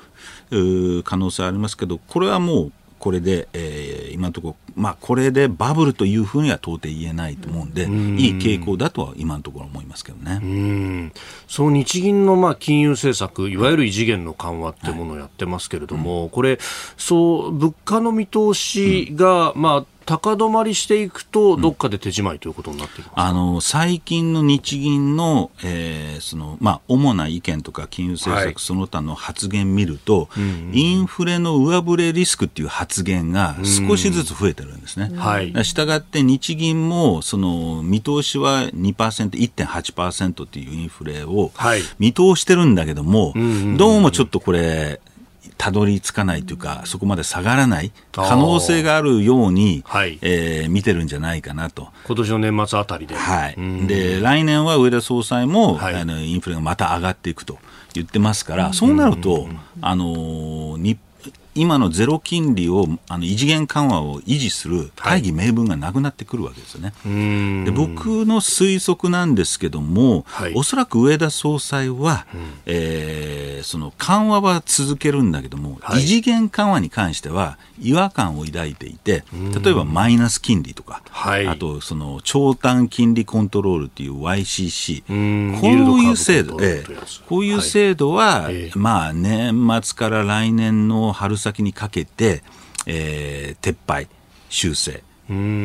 [1.03, 8.19] 可能性ありますけど、これはもうこれで、えー、今のところ、まあ、これでバブルというふうには到底言えないと思うんで、うん。
[8.19, 10.39] いい傾向だとは今のところ思いますけどね。
[10.41, 11.13] うん。
[11.47, 16.59] その日銀のまあ金融政策、いわゆる異次元の緩和ってものをやってますけれども、はい、これ、
[16.97, 30.41] そう、物価の見通しが、まあ、高止まりしていくと、どっかで手じまいということになってきます、うん、あの最近の日銀の,、えーそのまあ、主な意見とか金融政策その他の発言見ると、は
[30.73, 35.11] い、インフレの上振れリスクっていう発言が少しずつ増えてるんですね。
[35.15, 41.51] はい、したがって日銀もその見通しは2%、1.8%っていうインフレを
[41.99, 43.35] 見通してるんだけども、
[43.77, 45.01] どうもちょっとこれ、
[45.59, 51.89] たどり着かないというか、そこまで下がらない可能性があるように、はい、えー、見てるんじゃないかなと。
[52.07, 53.15] 今年の年末あたりで。
[53.15, 53.55] はい。
[53.85, 57.59] で、来年は上田総裁も、はい、あのインフレがまた上がっていくと
[57.93, 59.49] 言ってますから、そうなると、
[59.81, 60.97] あの日
[61.55, 66.93] 今のゼロ金利をあの異次元緩和を維持する大義名分がなくなってくるわけですよね。
[67.03, 67.09] は
[67.63, 79.23] い、で僕の推測なんですけども、はい、おそらく上田総裁は、うん、えー、その緩和は続けるんだけども、はい、異次元緩和に関しては違和感を抱いていて、
[79.63, 92.43] 例えばマイナス金利とか、あとその長短金利コントロールっていう YCC、こういう制度、えー、こういう制度は、まあ年末から来年の春先にかけて、
[92.85, 94.07] えー、撤廃、
[94.49, 95.03] 修正。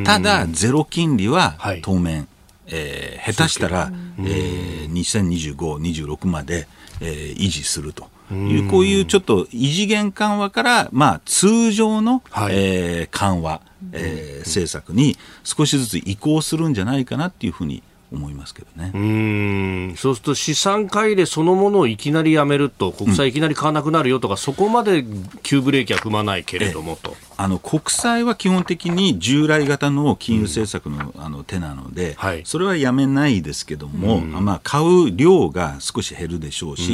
[0.05, 2.27] ただ、ゼロ金利は当面、はい、
[2.69, 6.67] えー、下手したら、えー、2025、26まで、
[7.01, 8.09] えー、維持すると。
[8.33, 13.61] いうこういうちょっと異次元緩和から、まあ、通常の、はい、えー、緩和、
[13.93, 17.83] えー、政策に少しずつ移行するんじゃないかなっていうふうに
[18.15, 18.93] 思いますけどね。
[18.95, 19.95] うん。
[19.97, 25.05] そうすると資産買い入れそのものをいきなりやめると国債いきなり買わなくなるよとか、うん、そこまで
[25.43, 27.17] 急ブレーキは踏まないけれどもと。
[27.37, 36.93] あの国債は基本的に従来型の金融政策の,、あの手なので、はい、それはやめないですけども、まあ、買う量が少し減るでしょうし、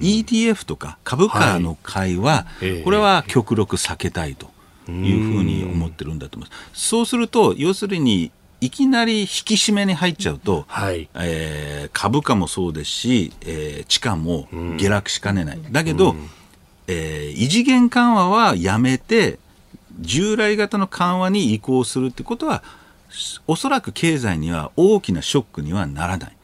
[0.00, 4.50] ETF とか株価の買いは、はい、これは極力避けたいと。
[4.88, 6.86] いうふうに思ってるんだと思います。
[6.88, 15.56] そうすると、要するにいきなり引き締めに入っちゃうと、はい、えー、株価もそうですし、えー、地価も下落しかねない。
[15.58, 16.30] うん、だけど、うん、
[16.86, 19.38] えー、異次元緩和はやめて、
[19.98, 22.62] 従来型の緩和に移行するってことは、
[23.46, 26.36] おそらく経済には大きなショックにはならない。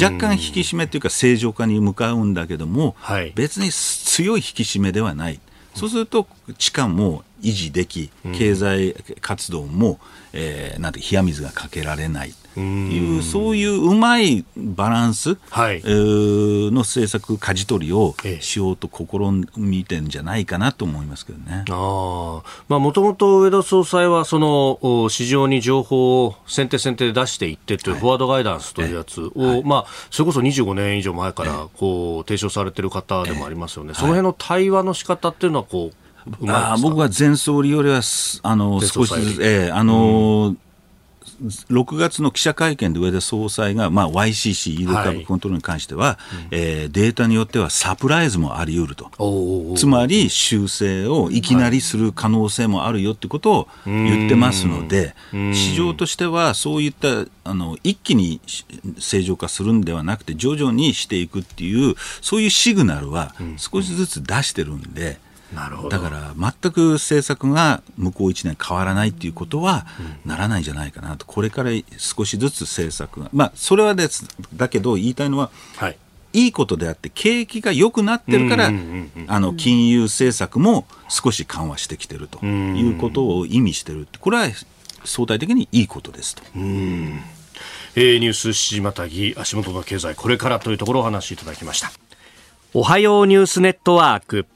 [0.00, 5.40] 若干引き締めというか正常化に向かうんだけども、はい、別に強い引き締めではない。
[5.74, 6.26] そうすると
[6.58, 9.98] 地価も維持でき、経済活動も、
[10.32, 12.34] えー、なんて冷や水がかけられない。
[12.54, 19.18] という、そういううまいバランス、はい、の政策、舵取りをしようと試
[19.58, 21.64] みてんじゃないかなと思いますけどね。
[21.68, 33.94] もともと上田総裁は、その市場に情報を先手先手で出していってというフォワードガイダンスというやつを、はい、まあ、それこそ25年以上前からこう提唱されている方でもありますよね。
[33.94, 36.01] その辺の対話の仕方っていうのはこう
[36.48, 38.00] あ僕は前総理よりは
[38.42, 40.58] あの少しずつ、えー、あの、うん
[41.42, 49.10] 6月の記者会見で上田総裁が、まあ、YCC、イールド株コントロールに関しては、はい、えー、データによってはサプライズもあり得ると、
[49.76, 55.14] つまり修正をいきなりする可能性もあるよってことを言ってますので、
[55.52, 58.40] 市場としてはそういったあの一気に
[58.98, 65.18] 正常化するんではなくて、徐々にしていくっていう、そういうシグナルは少しずつ出してるんで。
[65.54, 65.88] なるほど。
[65.88, 69.86] だから全く政策が向こう1年変わらないっていうことは
[70.24, 75.96] ならないんじゃないかなと、これから少しずつ政策が、まあ、それはですだけど言いたいのは、はい、
[76.32, 78.70] いいことであって景気が良くなってるから、
[79.28, 84.48] あの金融政策も少し緩和してきてるということを意味してるこれは
[85.04, 86.42] 相対的にいいことですと。
[86.56, 87.20] うん。
[87.94, 91.92] えー、ニュース七時またぎ足元の経済これからというところをお話しいただきました。
[92.72, 94.46] おはようニュースネットワーク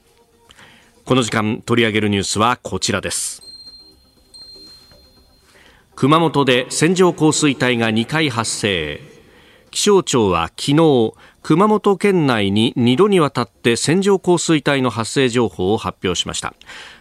[1.07, 3.41] この時間取り上げるニュースはこちらです。
[5.95, 8.99] 熊本で線状降水帯が2回発生。
[9.71, 16.53] 気象庁は昨日熊本県内に2度にわたって線状降水帯の発生情報を発表しました。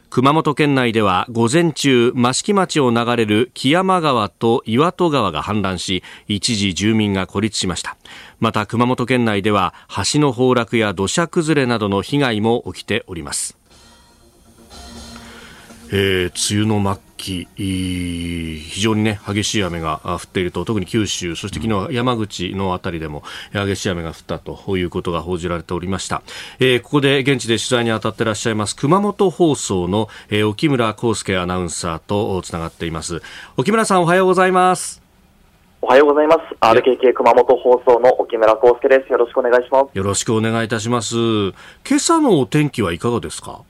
[0.08, 7.96] 熊本県内では午前中益城町を流れる木山川と岩戸川が氾濫し一時住民が孤立しました。
[8.38, 9.74] また熊本県内では
[10.12, 13.58] 橋の崩落や土砂崩れなどの被害も起きております。
[15.92, 23.22] えー、梅雨の末期非常に、ね、激しい雨が降っていると特に九州そして昨日は山口の辺りでも
[23.52, 26.22] 激しい雨が降ったということが報じられておりました、
[26.58, 33.22] えー、ここで現地で取材に当たっていらっしゃいます熊本放送の、えー、沖村康介アナウンサーとつながっています
[33.56, 35.02] 沖村さんおはようございます
[35.82, 36.40] おはようございます。
[36.60, 39.12] RKK 熊本放送の沖村康介です。
[39.12, 39.96] よろしくお願いします。
[39.96, 41.14] よろしくお願いいたします。
[41.14, 41.52] 今
[41.98, 43.60] 朝のお天気はいかがですか？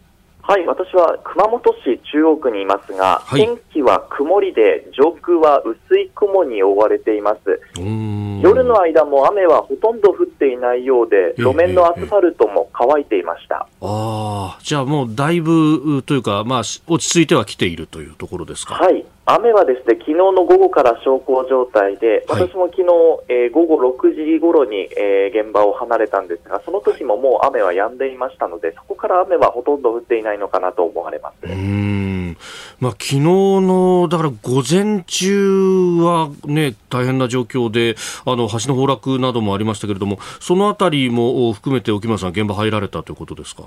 [0.49, 7.61] はい、私は熊本市中央区にいますが、はい、天気は曇りで、上空は薄い雲に覆われています。
[7.77, 13.67] 夜の間も雨はほとんど降っていないようで、路面のアスファルトも乾いていました。
[13.81, 18.75] ああ、じゃあもうだいぶというか、まあ、落ち着いてはきているというところですか？
[18.77, 19.05] はい。
[19.29, 22.89] 雨はですね、昨日の午後から小康状態で、私も昨日、
[23.29, 31.35] えー、午後6時頃に、えー、現場を離れたんですが、その時ももう雨は止んでいましたので、そこから雨はほとんど降っていないのかなと思われます。
[31.45, 32.37] うん
[32.79, 43.65] まあ、昨日の、だから午前中はね、大変な状況で、あの、橋の崩落などもありましたけれども、そのあたりも含めて、沖村さん、現場入られたということですか？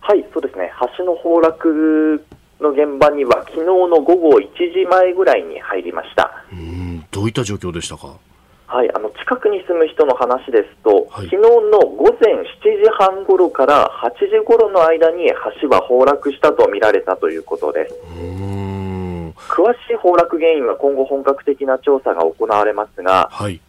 [0.00, 0.70] はい、そうですね。
[0.98, 2.24] 橋の崩落
[2.60, 6.30] の現場には昨日の午後1時前ぐらいに入りました。
[6.52, 8.16] うんどういった状況でしたか？
[8.66, 12.44] はい、あの近くに住む人の話ですと、はい、昨日の午前7
[12.84, 17.94] 時半ごろから8時ごろの間に橋は崩落したとみられたということです。
[19.48, 23.60] 詳しい崩落原因は今後本格的な調査が行われますが、はい、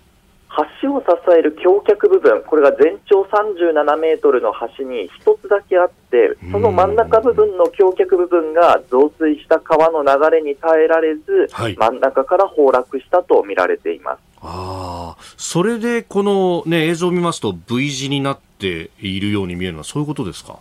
[0.82, 1.06] 橋を支
[1.38, 14.20] える橋脚部分、これが全長37メートルの橋に一つだけあって、その真ん中部分の橋脚部分が増水した川の流れに耐えられず、はい、真ん中から崩落したと見られています。
[14.42, 15.16] あ。
[15.38, 20.60] それでこの、ね、映像を見ますと V 字になっているように見えるのはそういうことですか？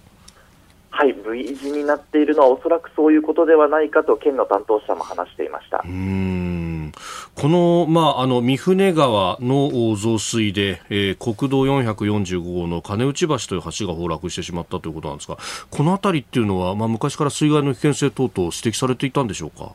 [0.99, 5.81] はい、V 字になっているのはおそらくそういうことではないかと県の担当者も話していました。
[5.85, 6.91] うん。
[7.37, 15.39] この,、まあ、あの三船川の増水で、えー、国道445号の金内橋という橋が崩落してしまったということなんですが
[15.71, 19.71] この辺りっていうのは、まあ、昔から水害の危険性等々指摘されていたんでしょうか？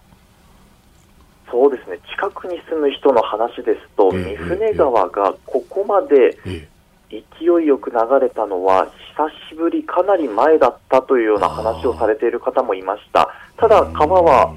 [1.50, 2.00] そうですね。
[2.12, 6.68] 近くに住む人の話ですと、えー、三船川がここまで、えー
[7.14, 13.30] 勢いよく流れたのは久しぶりかなり前だったというような話をされている方もいました。
[13.58, 14.54] ただ川は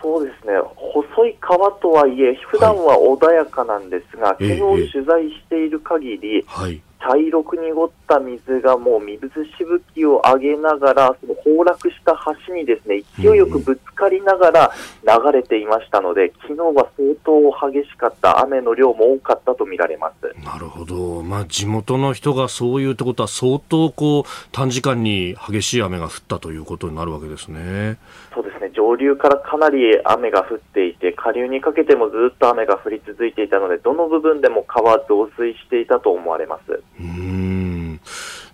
[0.00, 20.44] そうですね細い川とはいえ普段は穏やかなんですが、はい、昨日取材している限り、はい、茶色く濁った水がもう水しぶきを上げながら、その崩落した橋にですね、勢いよくぶつかりながら流れていましたので、昨日は相当激しかった、雨の量も多かったと見られます。
[20.44, 21.22] なるほど。
[21.22, 27.98] まあ、地元の人がそういうってことは、相当こう、短時間に激しい雨が降ったということになるわけですね。
[28.34, 28.70] そうですね。
[28.74, 36.82] 上流からかなり雨が降っていて、下流にかけてもずっと雨が降り続いていたので、どの部分でも川増水していたと思われます。
[37.00, 37.87] うん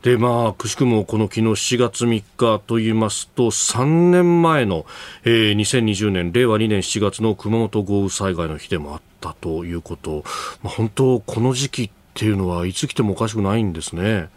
[0.05, 4.85] でまあ、くしくもこの昨日7月3日といいますと3年前の、
[5.25, 10.23] えー、2020年令和2年7月の熊本豪雨災害の日でもあったということ、
[10.63, 14.29] まあ、本当、この時期っていうのはいつ来てもおかしくないんですね。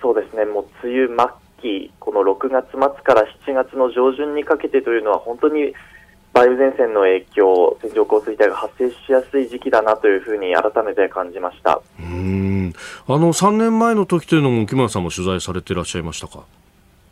[0.00, 1.16] そうですねもう梅雨
[1.60, 5.74] 末期、この6月末から7月の上旬にかけてというのは本当に
[6.34, 11.80] 梅雨前線の影響、線状降水帯が発生しやすい時期だなというふうに改めて感じました。
[12.00, 12.72] うん。
[13.06, 16.44] あの3年前の時というのも木村さんも取材されていらっしゃいましたか？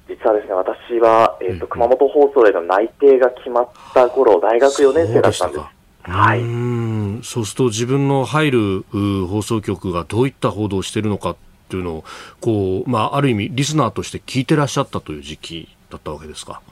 [0.09, 5.65] 実はですね私は、えーと、熊本放送への内定が決まった頃大学4年生だったんです。
[6.03, 7.21] はい、うん。
[7.23, 8.85] そうすると自分の入る
[9.29, 11.37] 放送局がどういった報道をしているのかっ
[11.69, 12.05] ていうのを
[12.41, 16.63] こう、まあ、ある意味リスナーとして聞いてらっしゃったという時期だったわけですか？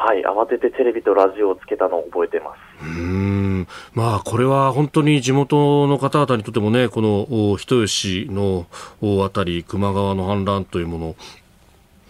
[0.00, 2.84] はい、慌ててテレビとラジオをつけたのを覚えてます。
[2.84, 8.66] うんまあ、これは本当に地元の方々にとってもね、この人吉の
[9.24, 11.06] あたり、球磨川の氾濫というもの、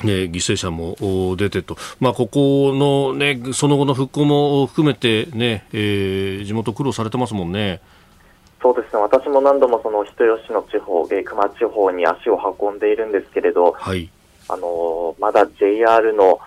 [0.05, 0.97] ね、犠牲者も
[1.37, 7.81] 出てと、まあ、ここの、ね、その後の復興も含めてね、えー、地元苦労されてますもんね。
[8.61, 14.11] そうですね私も何度もその人吉の地方、球磨地方に足を運んでいるんですけれど、はい、
[14.49, 16.41] あのまだ JR の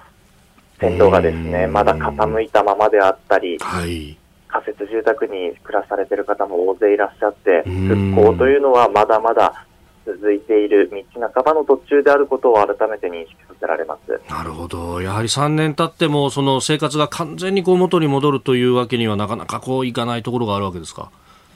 [0.81, 4.17] 線路がですね、まだ傾いたままであったり、はい、
[4.47, 9.65] 仮設住宅に暮らされている方も大勢いらっしゃって、復興というのはまだまだ
[10.03, 14.19] 続いている道半ばの途中であることを改めて認識させられます。
[14.27, 21.11] なるほど、やはり3年経ってもその生活が完全にこう元に戻るというわけにはなかなかこういかないところがあるわけですか？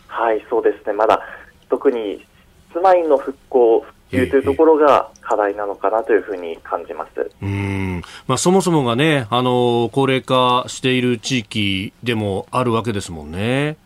[0.08, 1.20] はい、そうですね、まだ
[1.68, 2.24] 特に
[2.72, 7.32] 住まいの復興、復旧というところが課題なのかなというふうに感じます。
[7.42, 8.02] うん。
[8.28, 13.78] まあ、そもそもがね、あの高齢化している地域でもあるわけですもんね。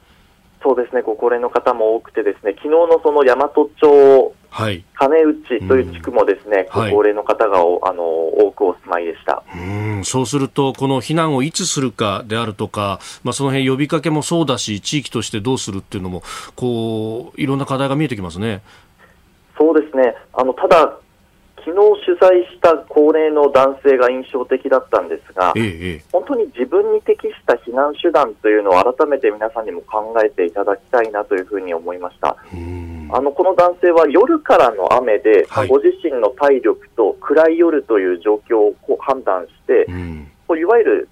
[0.62, 9.44] そうですね、ご高齢の方も多くてですね、昨日のその大和町はい、金内という地区もですね、うん、ご高齢の方が、あの多くお住まいでした。
[9.56, 10.04] うん。
[10.04, 16.24] そうすると、この避難をいつするかであるとか、まあ、その辺呼びかけもそうだし、地域としてどうするっていうのも、
[16.56, 18.62] こういろんな課題が見えてきますね。
[19.70, 20.16] そうですね。
[20.34, 20.98] あのただ
[21.58, 32.36] 昨日取材した高齢の男性が印象的だったんですが、ええ、本当に自分に適した避難手段というのを改めて皆さんにも考えていただきたいなというふうに思いました。
[33.12, 41.10] あのこの男性は夜からの雨で、はい、ご自身の体力と暗い夜という状況を判断して、いわゆる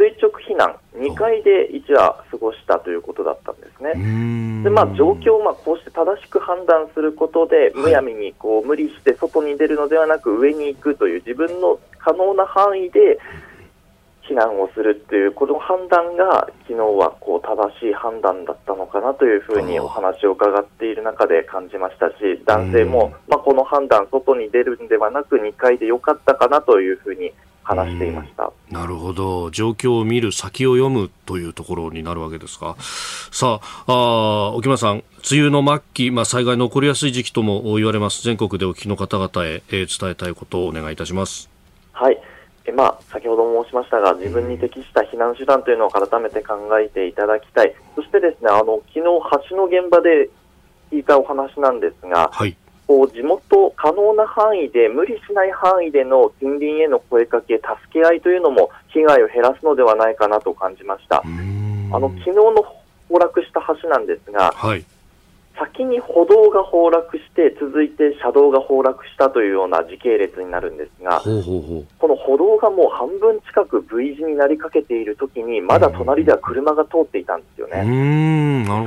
[0.00, 3.92] 垂直避難、2階で一夜過ごしたということだったんですね。
[4.64, 13.18] でまあ、状況をまあこうして正しく判断することで、むやみにこう無理して外に出るのではなく、上に行くという自分の可能な範囲で
[14.26, 27.32] 避難をするっていう、この判断が昨日はこう正しい判断だったのかなというふうにお話を伺っている中で感じましたし、男性も、まあ、この判断、外に出るんではなく、2階でよかったかなというふうに
[27.62, 29.50] 話していました、なるほど。
[29.50, 32.76] 状況を見る先を読むというところになるわけですか。
[32.80, 38.22] さああ沖村さん梅雨の末期、まあ、災害の起こりやすい時期とも言われます。
[38.22, 41.50] 全国でお聞きの方々へ、えー、伝えたいことをお願いいたします。
[41.92, 42.18] はい。
[42.66, 49.02] えまあ、先ほども申しましたが、自分に適した避難手段というのを改めて考えていただきたい、そしてですねあの昨日
[49.50, 50.28] 橋の現場で
[50.92, 52.56] 聞いたお話なんですが、はい、
[52.90, 61.22] こう地元可能な範囲で無理しない範囲での近隣への声かけ、助け合いというのも被害を減らすのではないかなと感じました。
[61.22, 62.52] あの昨日の
[63.08, 64.84] 崩落した橋なんですが、はい、
[65.60, 77.82] 先に歩道が崩落して続いて車道が崩落したというような時系列になるんですがこの歩道がもう半分近く V 字になりかけているときにまだ隣では車が通っていたんですよね。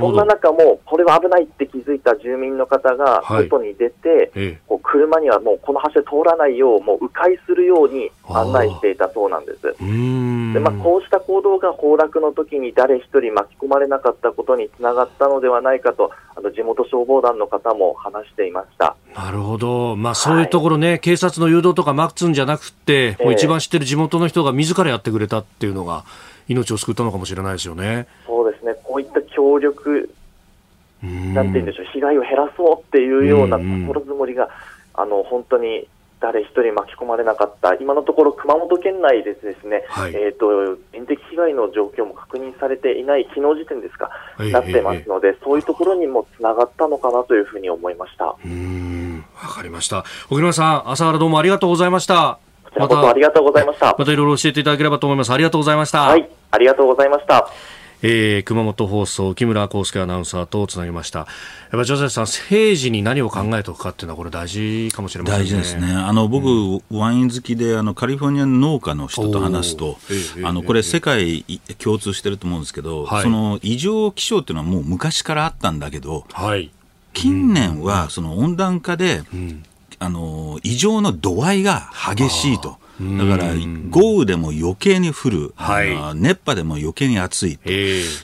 [0.00, 9.62] そんな中もこれは危ないって気づいた住民の方が外に出て、はい、こう車にはもうこの橋で通らないようもう迂回するように案内していたそうなんです。
[9.62, 18.96] でまあ、こうした行動が崩落の時に誰一人巻き込まれなかったことにつながったのではないかとあの地元消防団の方も話していました。
[19.14, 26.04] なるほど、まあ、そういうところね、はい、警察の誘導とか待つんじゃなくて、もう一番知ってる地元の人が自らやってくれたっていうのが、
[26.48, 28.06] 命を救ったのかもしれないですよね。
[28.26, 28.74] そうですね。
[28.82, 30.10] こういった協力
[31.02, 34.48] なんて言うんでしょう、被害を減らそうっていうような心づもりが、
[34.94, 35.86] あの本当に
[36.24, 44.08] 誰一人巻き込まれなかった、今のところ熊本県内でですね、はい、えっ、ー、と人的被害の状況も確認されていない昨日時点ですか、
[44.38, 48.34] なってますので、そういうところにもつながったのかなというふうに思いました。
[48.42, 50.04] うんわかりました。
[50.30, 52.38] 小木さん、朝原どうもありがとうございました。
[52.64, 53.94] こちらこそありがとうございました。
[53.98, 55.32] またいろいろ教えていただければと思います。
[55.32, 56.04] ありがとうございました。
[56.04, 57.50] はい、ありがとうございました。
[58.06, 61.20] えー、熊本放送木村康介アナウンサーとつなぎました。
[61.20, 61.26] やっ
[61.70, 65.44] ぱジョゼフさん政治に何を考えておくかっていうのはこれ大事かもしれませんね。
[65.44, 65.90] 大事ですね。
[65.90, 69.96] あの僕、うん、ワイン好きであのカリフォルニアの農家の人と話すと、
[70.44, 71.46] あのこれ世界
[71.78, 76.70] 共通してると思うんですけど、はい、その異常気象っていうのはもう昔からあったんだけど、はい、
[77.14, 79.62] 近年はその温暖化で、うん、
[79.98, 82.76] あの異常の度合いが激しいと。
[83.00, 83.54] だから
[83.90, 87.68] 豪雨でも余計に降る、はい、熱波でも余計に暑いと、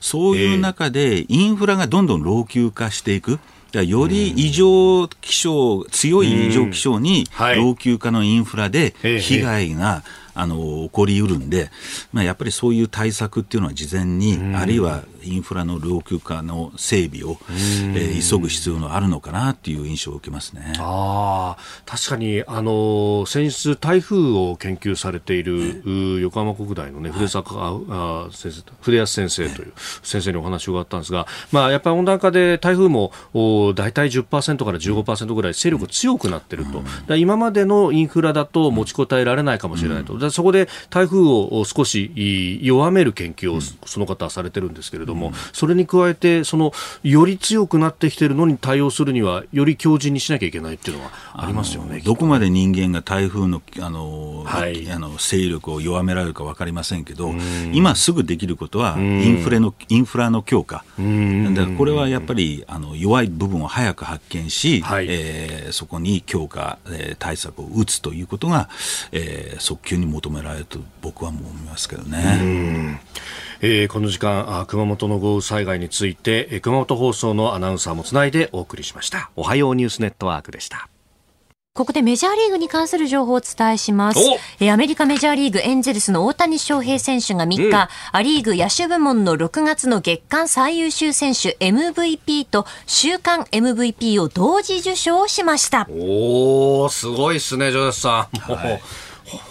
[0.01, 3.39] そういう中でインフラがどんどん老朽化していく。
[3.73, 10.03] より異常気象、強い異常気象に老朽化のインフラで被害が
[10.35, 11.71] あの起こりうるんで、
[12.13, 20.73] まあ、やっぱりそういう対策っていうのは事前に、あるいはインフラの老朽化の整備を、えー、急ぐ必要があるのかなっていう印象を受けますね。
[20.79, 21.57] あ
[21.87, 57.33] 確かに、あの先日、台風を研究されている、ね、横浜国大の、ね、筆坂、はい、先生筆安先生という先生にお話を伺ったんですが、まあ、やっぱり温暖化で台風もお大体10%から15%ぐらい勢力強くなっていると、うん、今までのインフラだと持ちこたえられないかもしれないと、うん、そこで台風を少し弱める研究をその方はされてるんですけれどども、うん、それに加えてそのより強くなってきているのに対応するにはより強靭にしなきゃいけないっていうのはありますよどこまで人間が台風のあの、はい、あの勢力を弱められるか分かりませんけど、
[57.73, 68.69] 今すぐできることはインフレのインフラの強化、だからこれはやっぱりあの弱い部分を早く発見し、はい、えー、そこに強化、えー、対策を打つということが、
[69.13, 73.01] えー、早急に求められると僕はもう思いますけどね。
[73.63, 80.89] えー、この時間熊本の豪雨災害について、えー、熊本放送のアナウンサーもつないでお送りしましたおはようニュースネットワークでした
[81.73, 84.21] ここでメジャーリーグに関する情報をお伝えします。
[84.59, 95.87] えアメリカメジャーリーグエンゼルスの大谷翔平選手が3日、うん、アリーグ野手部門の6月の月間最優秀選手 MVP と週間 MVP を同時受賞しました。
[95.89, 98.39] おー、すごいっすね、ジョゼスさん。
[98.41, 98.83] はい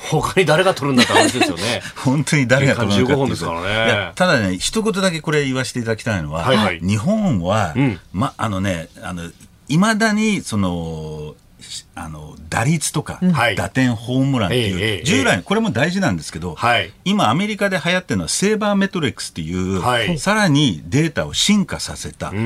[0.09, 1.81] 他に誰が取るんだって話ですよね。
[1.95, 4.11] 本当に誰が取るんだ本ですからね。
[4.15, 6.57] ただね、一言だけこれ言わせていただきたいのは、はい。
[6.57, 9.29] はい、日本は、うん、ま、あのね、あの、
[9.67, 11.35] いまだに、その、
[11.93, 13.19] あの打率とか、
[13.55, 16.55] 打点、ホームランっていう、従来、これも大事なんですけど、
[17.03, 22.37] 今、アメリカで流行ってるのはセーバーメトリックスっていう、さらにデータを進化させた、で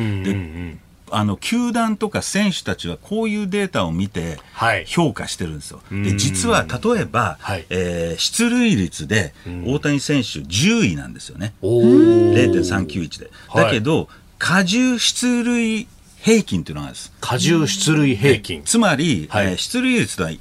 [1.16, 4.40] あの球団とか選手たちはこういうデータを見て
[4.86, 5.82] 評価してるんですよ。
[5.92, 9.34] で実は例えば、はい、えー、出塁率で
[9.66, 11.54] 大谷選手10位なんですよね。
[11.62, 13.32] 0.391で。
[13.54, 14.10] だけど、
[14.40, 15.88] 加重出塁
[16.18, 17.12] 平均っていうのがあるんです。
[17.22, 18.62] 加重出塁平均。
[18.64, 20.40] つまり、はい、えー、出塁率とはい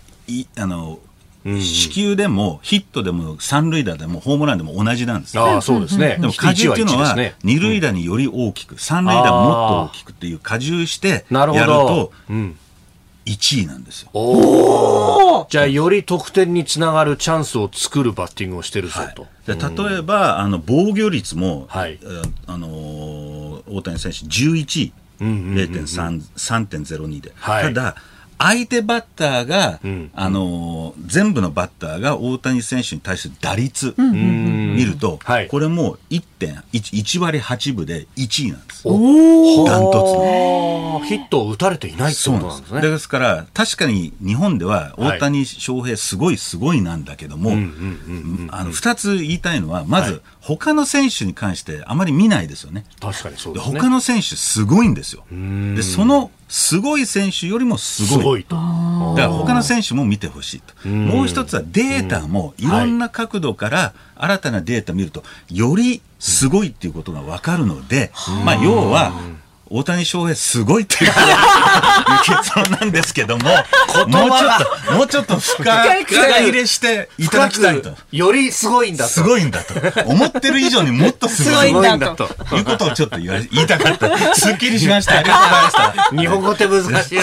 [0.56, 0.98] あの
[1.45, 6.18] 四球でもヒットでも三塁打でもホームランでも同じなんです、ね、あそうですね。
[6.20, 12.12] でも荷重っていうのは二塁打により大きく、三塁打もっと大きくっていう荷重してやると
[13.26, 14.11] 1位なんですよ。
[14.14, 19.22] おじゃあより得点につながるチャンスを作るバッティングをしてるぞと。
[19.22, 21.99] はい、例えばあの防御率も、はい、
[22.47, 24.93] あの大谷選手11位。
[25.22, 27.95] 0.3.02で、はい、ただ
[28.38, 38.84] 相手バッターが、うん、あのー、全部のバッターが大谷選手に対する打率見ると、はい、これも1.1割8分で1位なんです。
[38.84, 42.80] ダントツヒットを打たれていないってことなんですね。
[42.80, 43.08] です。
[43.08, 47.52] から、確かに日本では大谷翔平すごいすごいなんだけども、
[48.70, 52.84] 二つ言いたいのは、まず、他の選手に関してあまり見ないですよね。
[53.00, 55.24] 確かにそうです、ね、他の選手すごいんですよ。
[55.30, 58.44] で、そのすごい選手よりもすごい。
[58.44, 58.57] と。
[59.16, 60.86] だから他の選手も見てほしいと。
[60.86, 68.12] もう一つはデータもいろんな角度から新たなデータ見ると、よりすごいっていうことが分かるので、
[68.44, 69.14] まあ要は、
[69.74, 73.48] 大谷翔平すごいっていう結論 なんですけども、
[74.06, 77.94] もうちょっと、もうちょっと深入れしていただきたいと。
[78.12, 79.10] よりすごいんだと。
[79.10, 79.74] すごいんだと。
[80.04, 82.28] 思ってる以上にもっとすごいんだと。
[82.54, 84.34] いうことをちょっと言いたかった。
[84.34, 85.18] すっきりしました。
[85.18, 86.16] ありがとうございました。
[86.16, 87.18] 日本語って難しい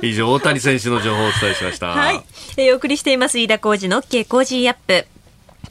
[0.10, 1.88] 以上、大谷選手の情報をお伝えしました。
[1.88, 2.22] はい。
[2.56, 5.11] えー、お送りしています、飯田浩二の OK 工事アップ。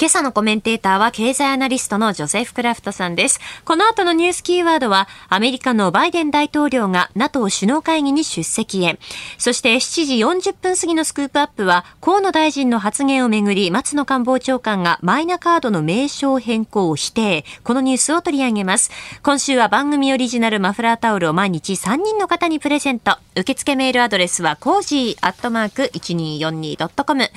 [0.01, 3.39] 今朝のコメンテーターは経済アナリストのジョセフ・クラフトさんです。
[3.65, 8.97] この後のニュースキーワードは、アメリカのバイデン大統領が NATO 首脳会議に出席へ。
[9.37, 10.15] そして7時
[10.49, 17.45] 40分過ぎのスクープアップは、河野大臣の発言をめぐり、松野官房長官がマイナカードの名称変更を否定。
[17.63, 18.89] このニュースを取り上げます。
[19.21, 23.19] 今週は番組オリジナルマフラータオルを毎日3人の方にプレゼント。
[23.35, 27.29] 受付メールアドレスは、コージーアットマーク 1242.com。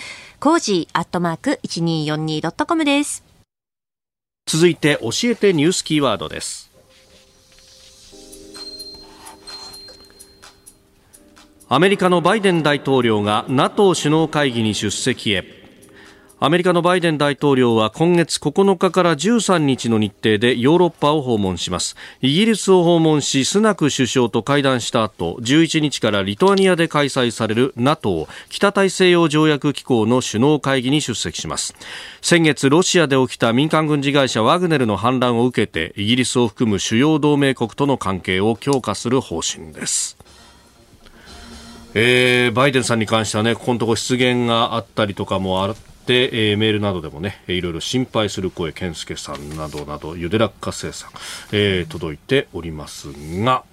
[0.45, 3.25] コージーアットマーク 1242.com です。
[4.45, 6.71] 続いて教えてニュースキーワードです。
[11.71, 15.64] アメリカのバイデン大統領が NATO 首脳会議に出席へ。
[16.45, 21.97] アメリカのバイデン大統領は今月9日から13日の日程でヨーロッパを訪問します。
[22.21, 31.75] イギリスを訪問しスナク首相と会談した後11日からリトアニアで開催される NATO 北大西洋条約機構の首脳会議に出席します。
[32.21, 40.19] 先月ロシアで起きた民間軍事会社ワグネルの反乱を受けてイギリスを含む主要同盟国との関係を強化する方針です。
[41.95, 45.77] えー、バイデンさんに関してはね、ここのところ失言があったりとかもあっ、
[46.13, 51.11] えー、メールなどでもね、いろいろ心配する声、健介さんなどなど、ゆでらっかせさん、
[51.53, 53.09] えー、届いております
[53.43, 53.65] が、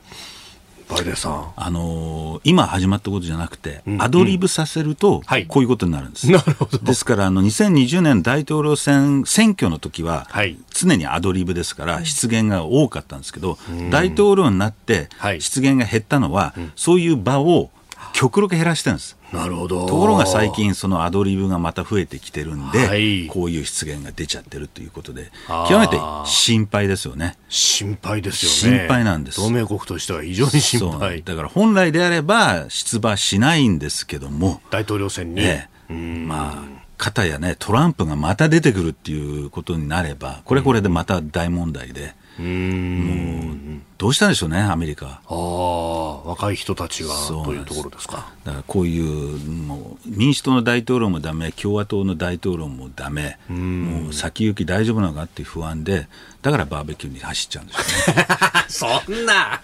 [0.92, 1.54] バイデンさん。
[1.56, 6.30] あのー、今始まったことじゃなくて、うん、アドリブさせると、こういうことになるんです。
[6.32, 6.78] なるほど。
[6.80, 13.58] ですから、あの、2020年大統領選、選挙の時は、はい、常にアドリブですから、失言が多かったんですけど、
[13.90, 15.08] 大統領になって、
[15.40, 17.72] 失言が減ったのは、そういう場を
[18.14, 19.18] 極力減らしてるんです。
[19.32, 25.32] なるほどところが最近、そのアドリブがまた増えてきてるんで、はい、こういう失言が出ちゃってるということで、
[25.70, 27.38] 極めて心配ですよね。
[27.50, 28.80] 心配ですよね。
[28.80, 29.40] 心配なんです。
[29.40, 31.24] 同盟国としては非常に心配。
[31.24, 35.42] だから本来であれば出馬しないんですけども、大統領選に。
[35.42, 45.22] ええ、まあ方やね、トランプがまた出てくるっていうことになれば、これこれでまた大問題で、うん、もうどうしたんでしょうね、アメリカ。
[45.28, 47.10] ああ、若い人たちが
[47.44, 48.34] というところですか。
[48.44, 56.08] だからこういうもう民主党の大統領もだめ、共和党の大統領もだめ、もう先行き大丈夫なのかっていう不安で、
[56.42, 58.26] だからバーベキューに走っちゃうんですよね。
[58.68, 59.62] そんな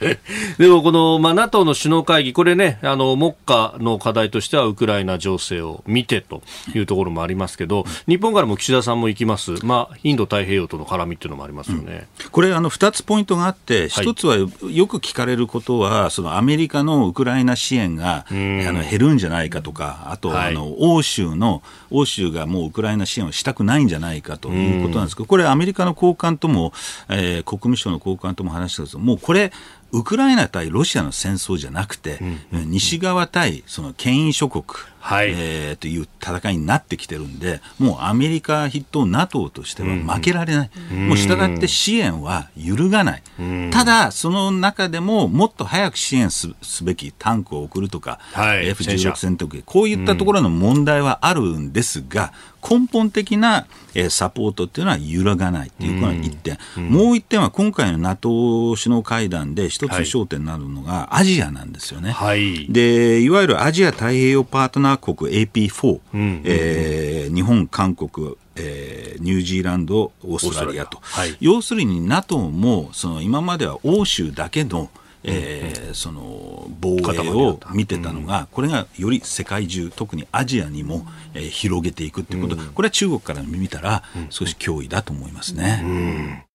[0.58, 6.42] でもこの、まあ、NATO の首脳会議、これね、あの、目下の課題としてはウクライナ情勢を見てと
[6.74, 9.64] いうところもありますけど、日本からも岸田さんも行きます。
[9.64, 12.08] まあ、インド太平洋との絡みっていうのもありますよね。
[12.22, 26.72] うん、これ、あの、二つポイントがあって、一つはよく聞かれることは、そのアメリカのウクライナ支援が、あの減るんじゃないかとか、あと、あの、欧州の、欧州がもうウクライナ支援をしたくないんじゃないかということなんですけど、これアメリカの高官とも、
[27.08, 28.98] えー、国務省の高官とも話したんです。
[28.98, 29.52] もうこれ、
[29.92, 32.18] ウクライナ対ロシアの戦争じゃなくて、
[32.52, 34.64] うん、西側対その権威諸国、
[35.00, 52.32] はい、えー、という戦いになってきてるんで、もうアメリカ筆頭 NATO としては負けられない、うん、もう従って支援は揺るがない、うん、ただ、その中でももっと早く支援すべきタンクを送るとか、はい、F16 戦闘機、こういったところの問題はあるんですが、
[52.62, 62.12] 根本的な、えー、サポートっていうのは揺らがないっていうのが一点、うん、もう一点は今回の NATO 首脳会談で一つ焦点になるのがアジアなんですよね。
[62.12, 74.90] はい、でいわゆるアジア太平洋パートナー国 AP4、うん、えー、日本、韓国、えー、ニュージーランド、オーストラリアと、はい、要するに NATO もその今までは欧州だけの
[75.22, 86.46] えー、その防衛を見てたのが、これがより世界中、特にアジアにも、えー、広げていくということ、これは中国から見たら、少し脅威だと思いますね。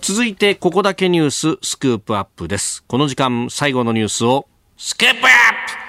[0.00, 2.82] 続いて、ここだけニューススクープアップです。
[2.86, 5.84] この時間、最後のニュースを、スクープアップ。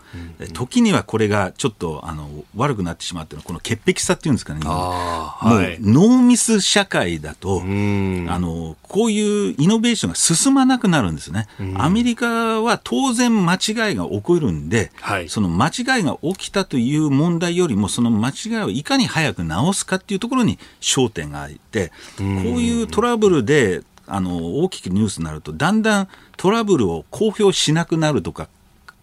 [0.54, 11.48] 時にはこれがちょっとあの悪くなってしまってこの潔癖さっていうんですかね、もうノーミス社会だと、あのこういうイノベーションが進まなくなるんですね。
[11.76, 22.26] アメリカは当然間違いが起こるんで、はい、その間違いが起きたという問題よりも、その間違いをいかに早く直すかっていうところに焦点があって、こう
[22.62, 26.08] いうトラブルであの大きくニュースになると、だんだん
[26.38, 28.50] トラブルを公表しなくなるとか、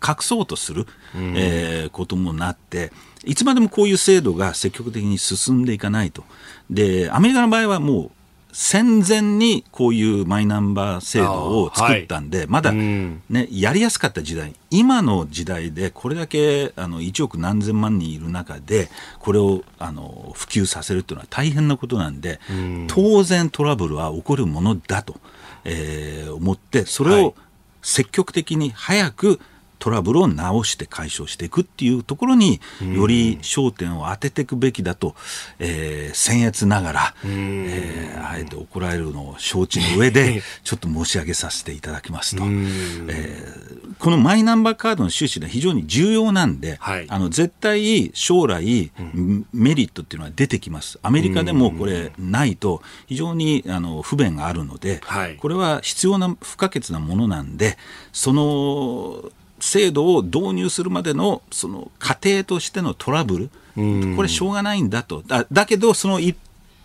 [0.07, 2.93] 隠そうとする、うん、えー、こともなって、
[3.25, 6.25] いつまでもこういう制度が積極的に進んでいかないと。
[6.71, 8.11] で、アメリカの場合はもう
[8.53, 13.21] 戦前にこういうマイナンバー制度を作ったんで、はい、まだ、ね、
[13.51, 18.89] やりやすかった時代、今の時代でこれだけあの1億何千万人いる中で、
[19.19, 22.41] これをあの普及させるというのは大変なことなんで、
[22.89, 25.21] 当然トラブルは起こるものだと、
[25.65, 27.35] えー、思って、それを
[27.83, 29.41] 積極的に早く
[29.81, 32.61] トラブルを直して解消していくっていうところに
[32.95, 35.17] より焦点を当てていくべきだと、
[35.59, 48.93] えー、僭越ながら、えー、あえて怒られるのを承知の上でちょっと申し上げさせていただきますと、えー、このマイナンバーカードの収支は非常に重要なんで、はい、あの絶対将来
[49.53, 50.99] メリットっていうのは出てきます。
[51.03, 57.79] アメリカでもこれないと非常にあの不便があるので、はい、これは必要な不可欠なものなんで
[58.13, 59.31] その
[59.61, 65.23] 制度を導入するまでのその過程としてのトラブル、これしょうがないんだと。
[65.27, 66.37] だだけどその一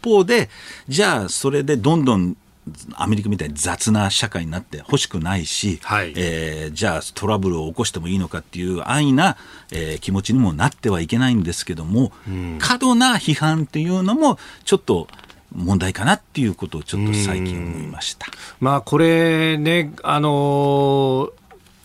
[0.04, 0.50] 方で
[0.88, 2.38] じゃあそれでどんどん
[2.96, 9.38] アメリカみたいに雑な社会になってほしくないし、はい、えー、じゃあトラブルを起こしてもいいのかっていう安易な、
[9.72, 12.12] えー、気持ちにもなってはいけないんですけども、
[12.60, 15.08] 過度な批判っていうのもちょっと
[15.54, 18.28] 問題かなっていうことをちょっと最近思いました。
[18.60, 21.32] まあこれね、あのー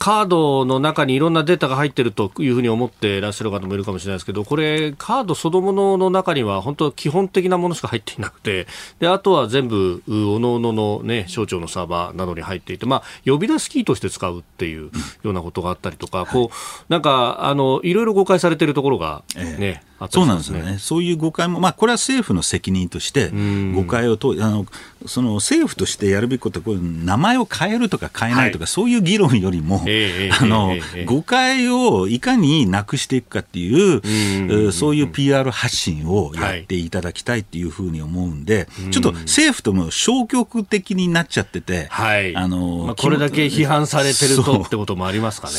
[0.00, 8.66] カードの中にいろんなデータが入ってるというふうに思っていらっしゃる方もいるかもしれないですけど、これ、カードそのものの中には、本当、基本的なものしか入っていなくて、
[8.98, 14.90] であとは全部、おのおのの、ね、省庁のサーバーなどに入っていて、まあ、呼び出しキーとして使うっていう
[15.22, 16.56] ようなことがあったりとか、こう
[16.88, 23.30] なんかあのいろいろ誤解されているところがね、そうなんですよね、そういう誤解も、まあ、これは政府の責任として、
[23.74, 24.66] 誤解をとあの
[25.06, 30.76] その政府としてやるべきことは、こう名前を変えるとか変えないとか、はい、そういう議論よりも、あの、
[31.06, 45.54] 誤解をいかになくしていくかっていう、そういう PR 発信をやっていただきたいっていうふうに思うんで、ちょっと政府とも消極的になっちゃってて、はい、あの、まあ、これだけ批判されてるとってこともありますかね、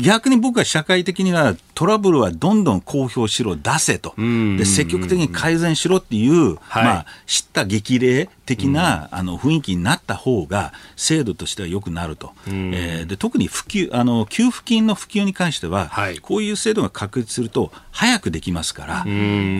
[0.00, 19.06] 逆に僕は社会的にはトラブルはどんどん公表しろ、出せと、で積極的に改善しろっていう、はい、まあ、知った激励的な、あの雰囲気になった方が制度としては良くなると、えー、で特に普及あの給付金の普及に関しては、はい、こういう制度が確立すると早くできますから、こ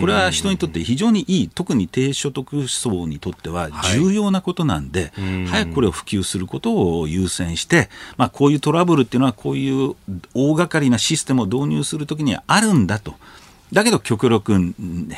[0.05, 9.95] れは人にとって非常にいい特に低所得層にとっては重要なことなんで、はい、早くこれを普及することを優先して、まあ、こういうトラブルっていうのはこういう
[10.33, 13.15] 大掛かりなシステムを導入するときにはあるんだと。
[13.73, 14.73] だけど極力減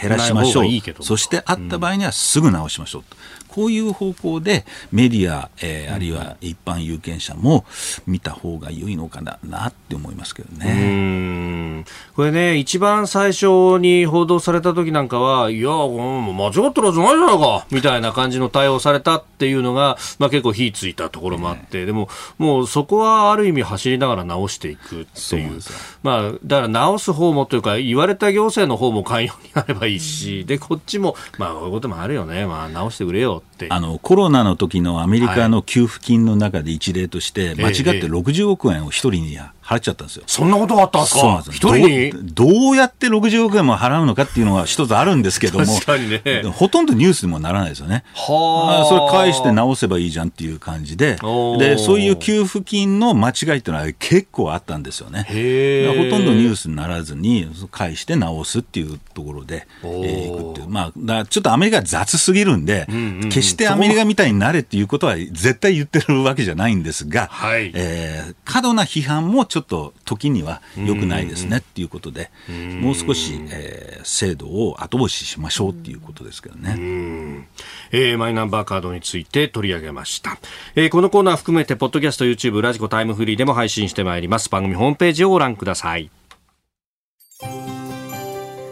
[0.10, 0.66] らしましょう。
[1.02, 3.16] そしてあった場合にはすぐ直しましょうと、
[3.60, 7.66] こういう方向でメディア、えー、あるいは一般有権者も
[8.08, 11.84] 見た方が良いのかななって思いますけどね。
[12.16, 22.08] これね、一番最初に報道された時なんかは、いや、間違ったらじゃないじゃないかみたいな感じの対応されたっていうのが、まあ、結構火ついたところもあって、ね、でも、
[22.38, 25.60] もうそこはある意味走りながら直していくっていう。
[26.02, 32.46] まあ、だから直す方もというか、言われた行政の方も寛容になればいいし、で、こっちも、まあ、こういうこともあるよね。
[32.46, 39.38] まあ、直してくれよってあのコロナの時のアメリカの給付金の中で一例として、間違って60億円を一人に
[39.70, 40.24] 払っちゃったんですよ。
[40.26, 41.44] そんなことがあったんですか？
[41.60, 48.04] どうやって60億円も払うのかっていうのが一つあるんですけども、ね、ほとんどニュースにもならないですよね。
[48.16, 48.86] はあ。
[48.86, 51.18] それ返して直せばいいじゃんっていう感じで、
[51.60, 55.26] で、そういう給付金の間違いっていうのは結構あったんですよね。
[55.30, 60.70] へほとんどニュースにならずに、返して直すっていうところで、えー、いくっていう。
[60.70, 72.32] まあ、だちょっとアメリカ雑すぎるんで、うんうんうん、決してアメリカみたいになれっていうことは絶対言ってるわけじゃないんですが、はい、えー、過度な批判もちょっと時には良くないですねっていうことで、
[72.82, 77.48] もう少し、えー、制度を後押ししましょうっていうことですけどね。
[77.92, 80.38] えー、マイナンバーカードについて取り上げました。
[80.76, 84.50] えー、このコーナー含めて、ポッドキャスト、YouTube、ラジコタイムフリーでも配信してまいります。
[84.50, 86.10] 番組ホームページをご覧ください。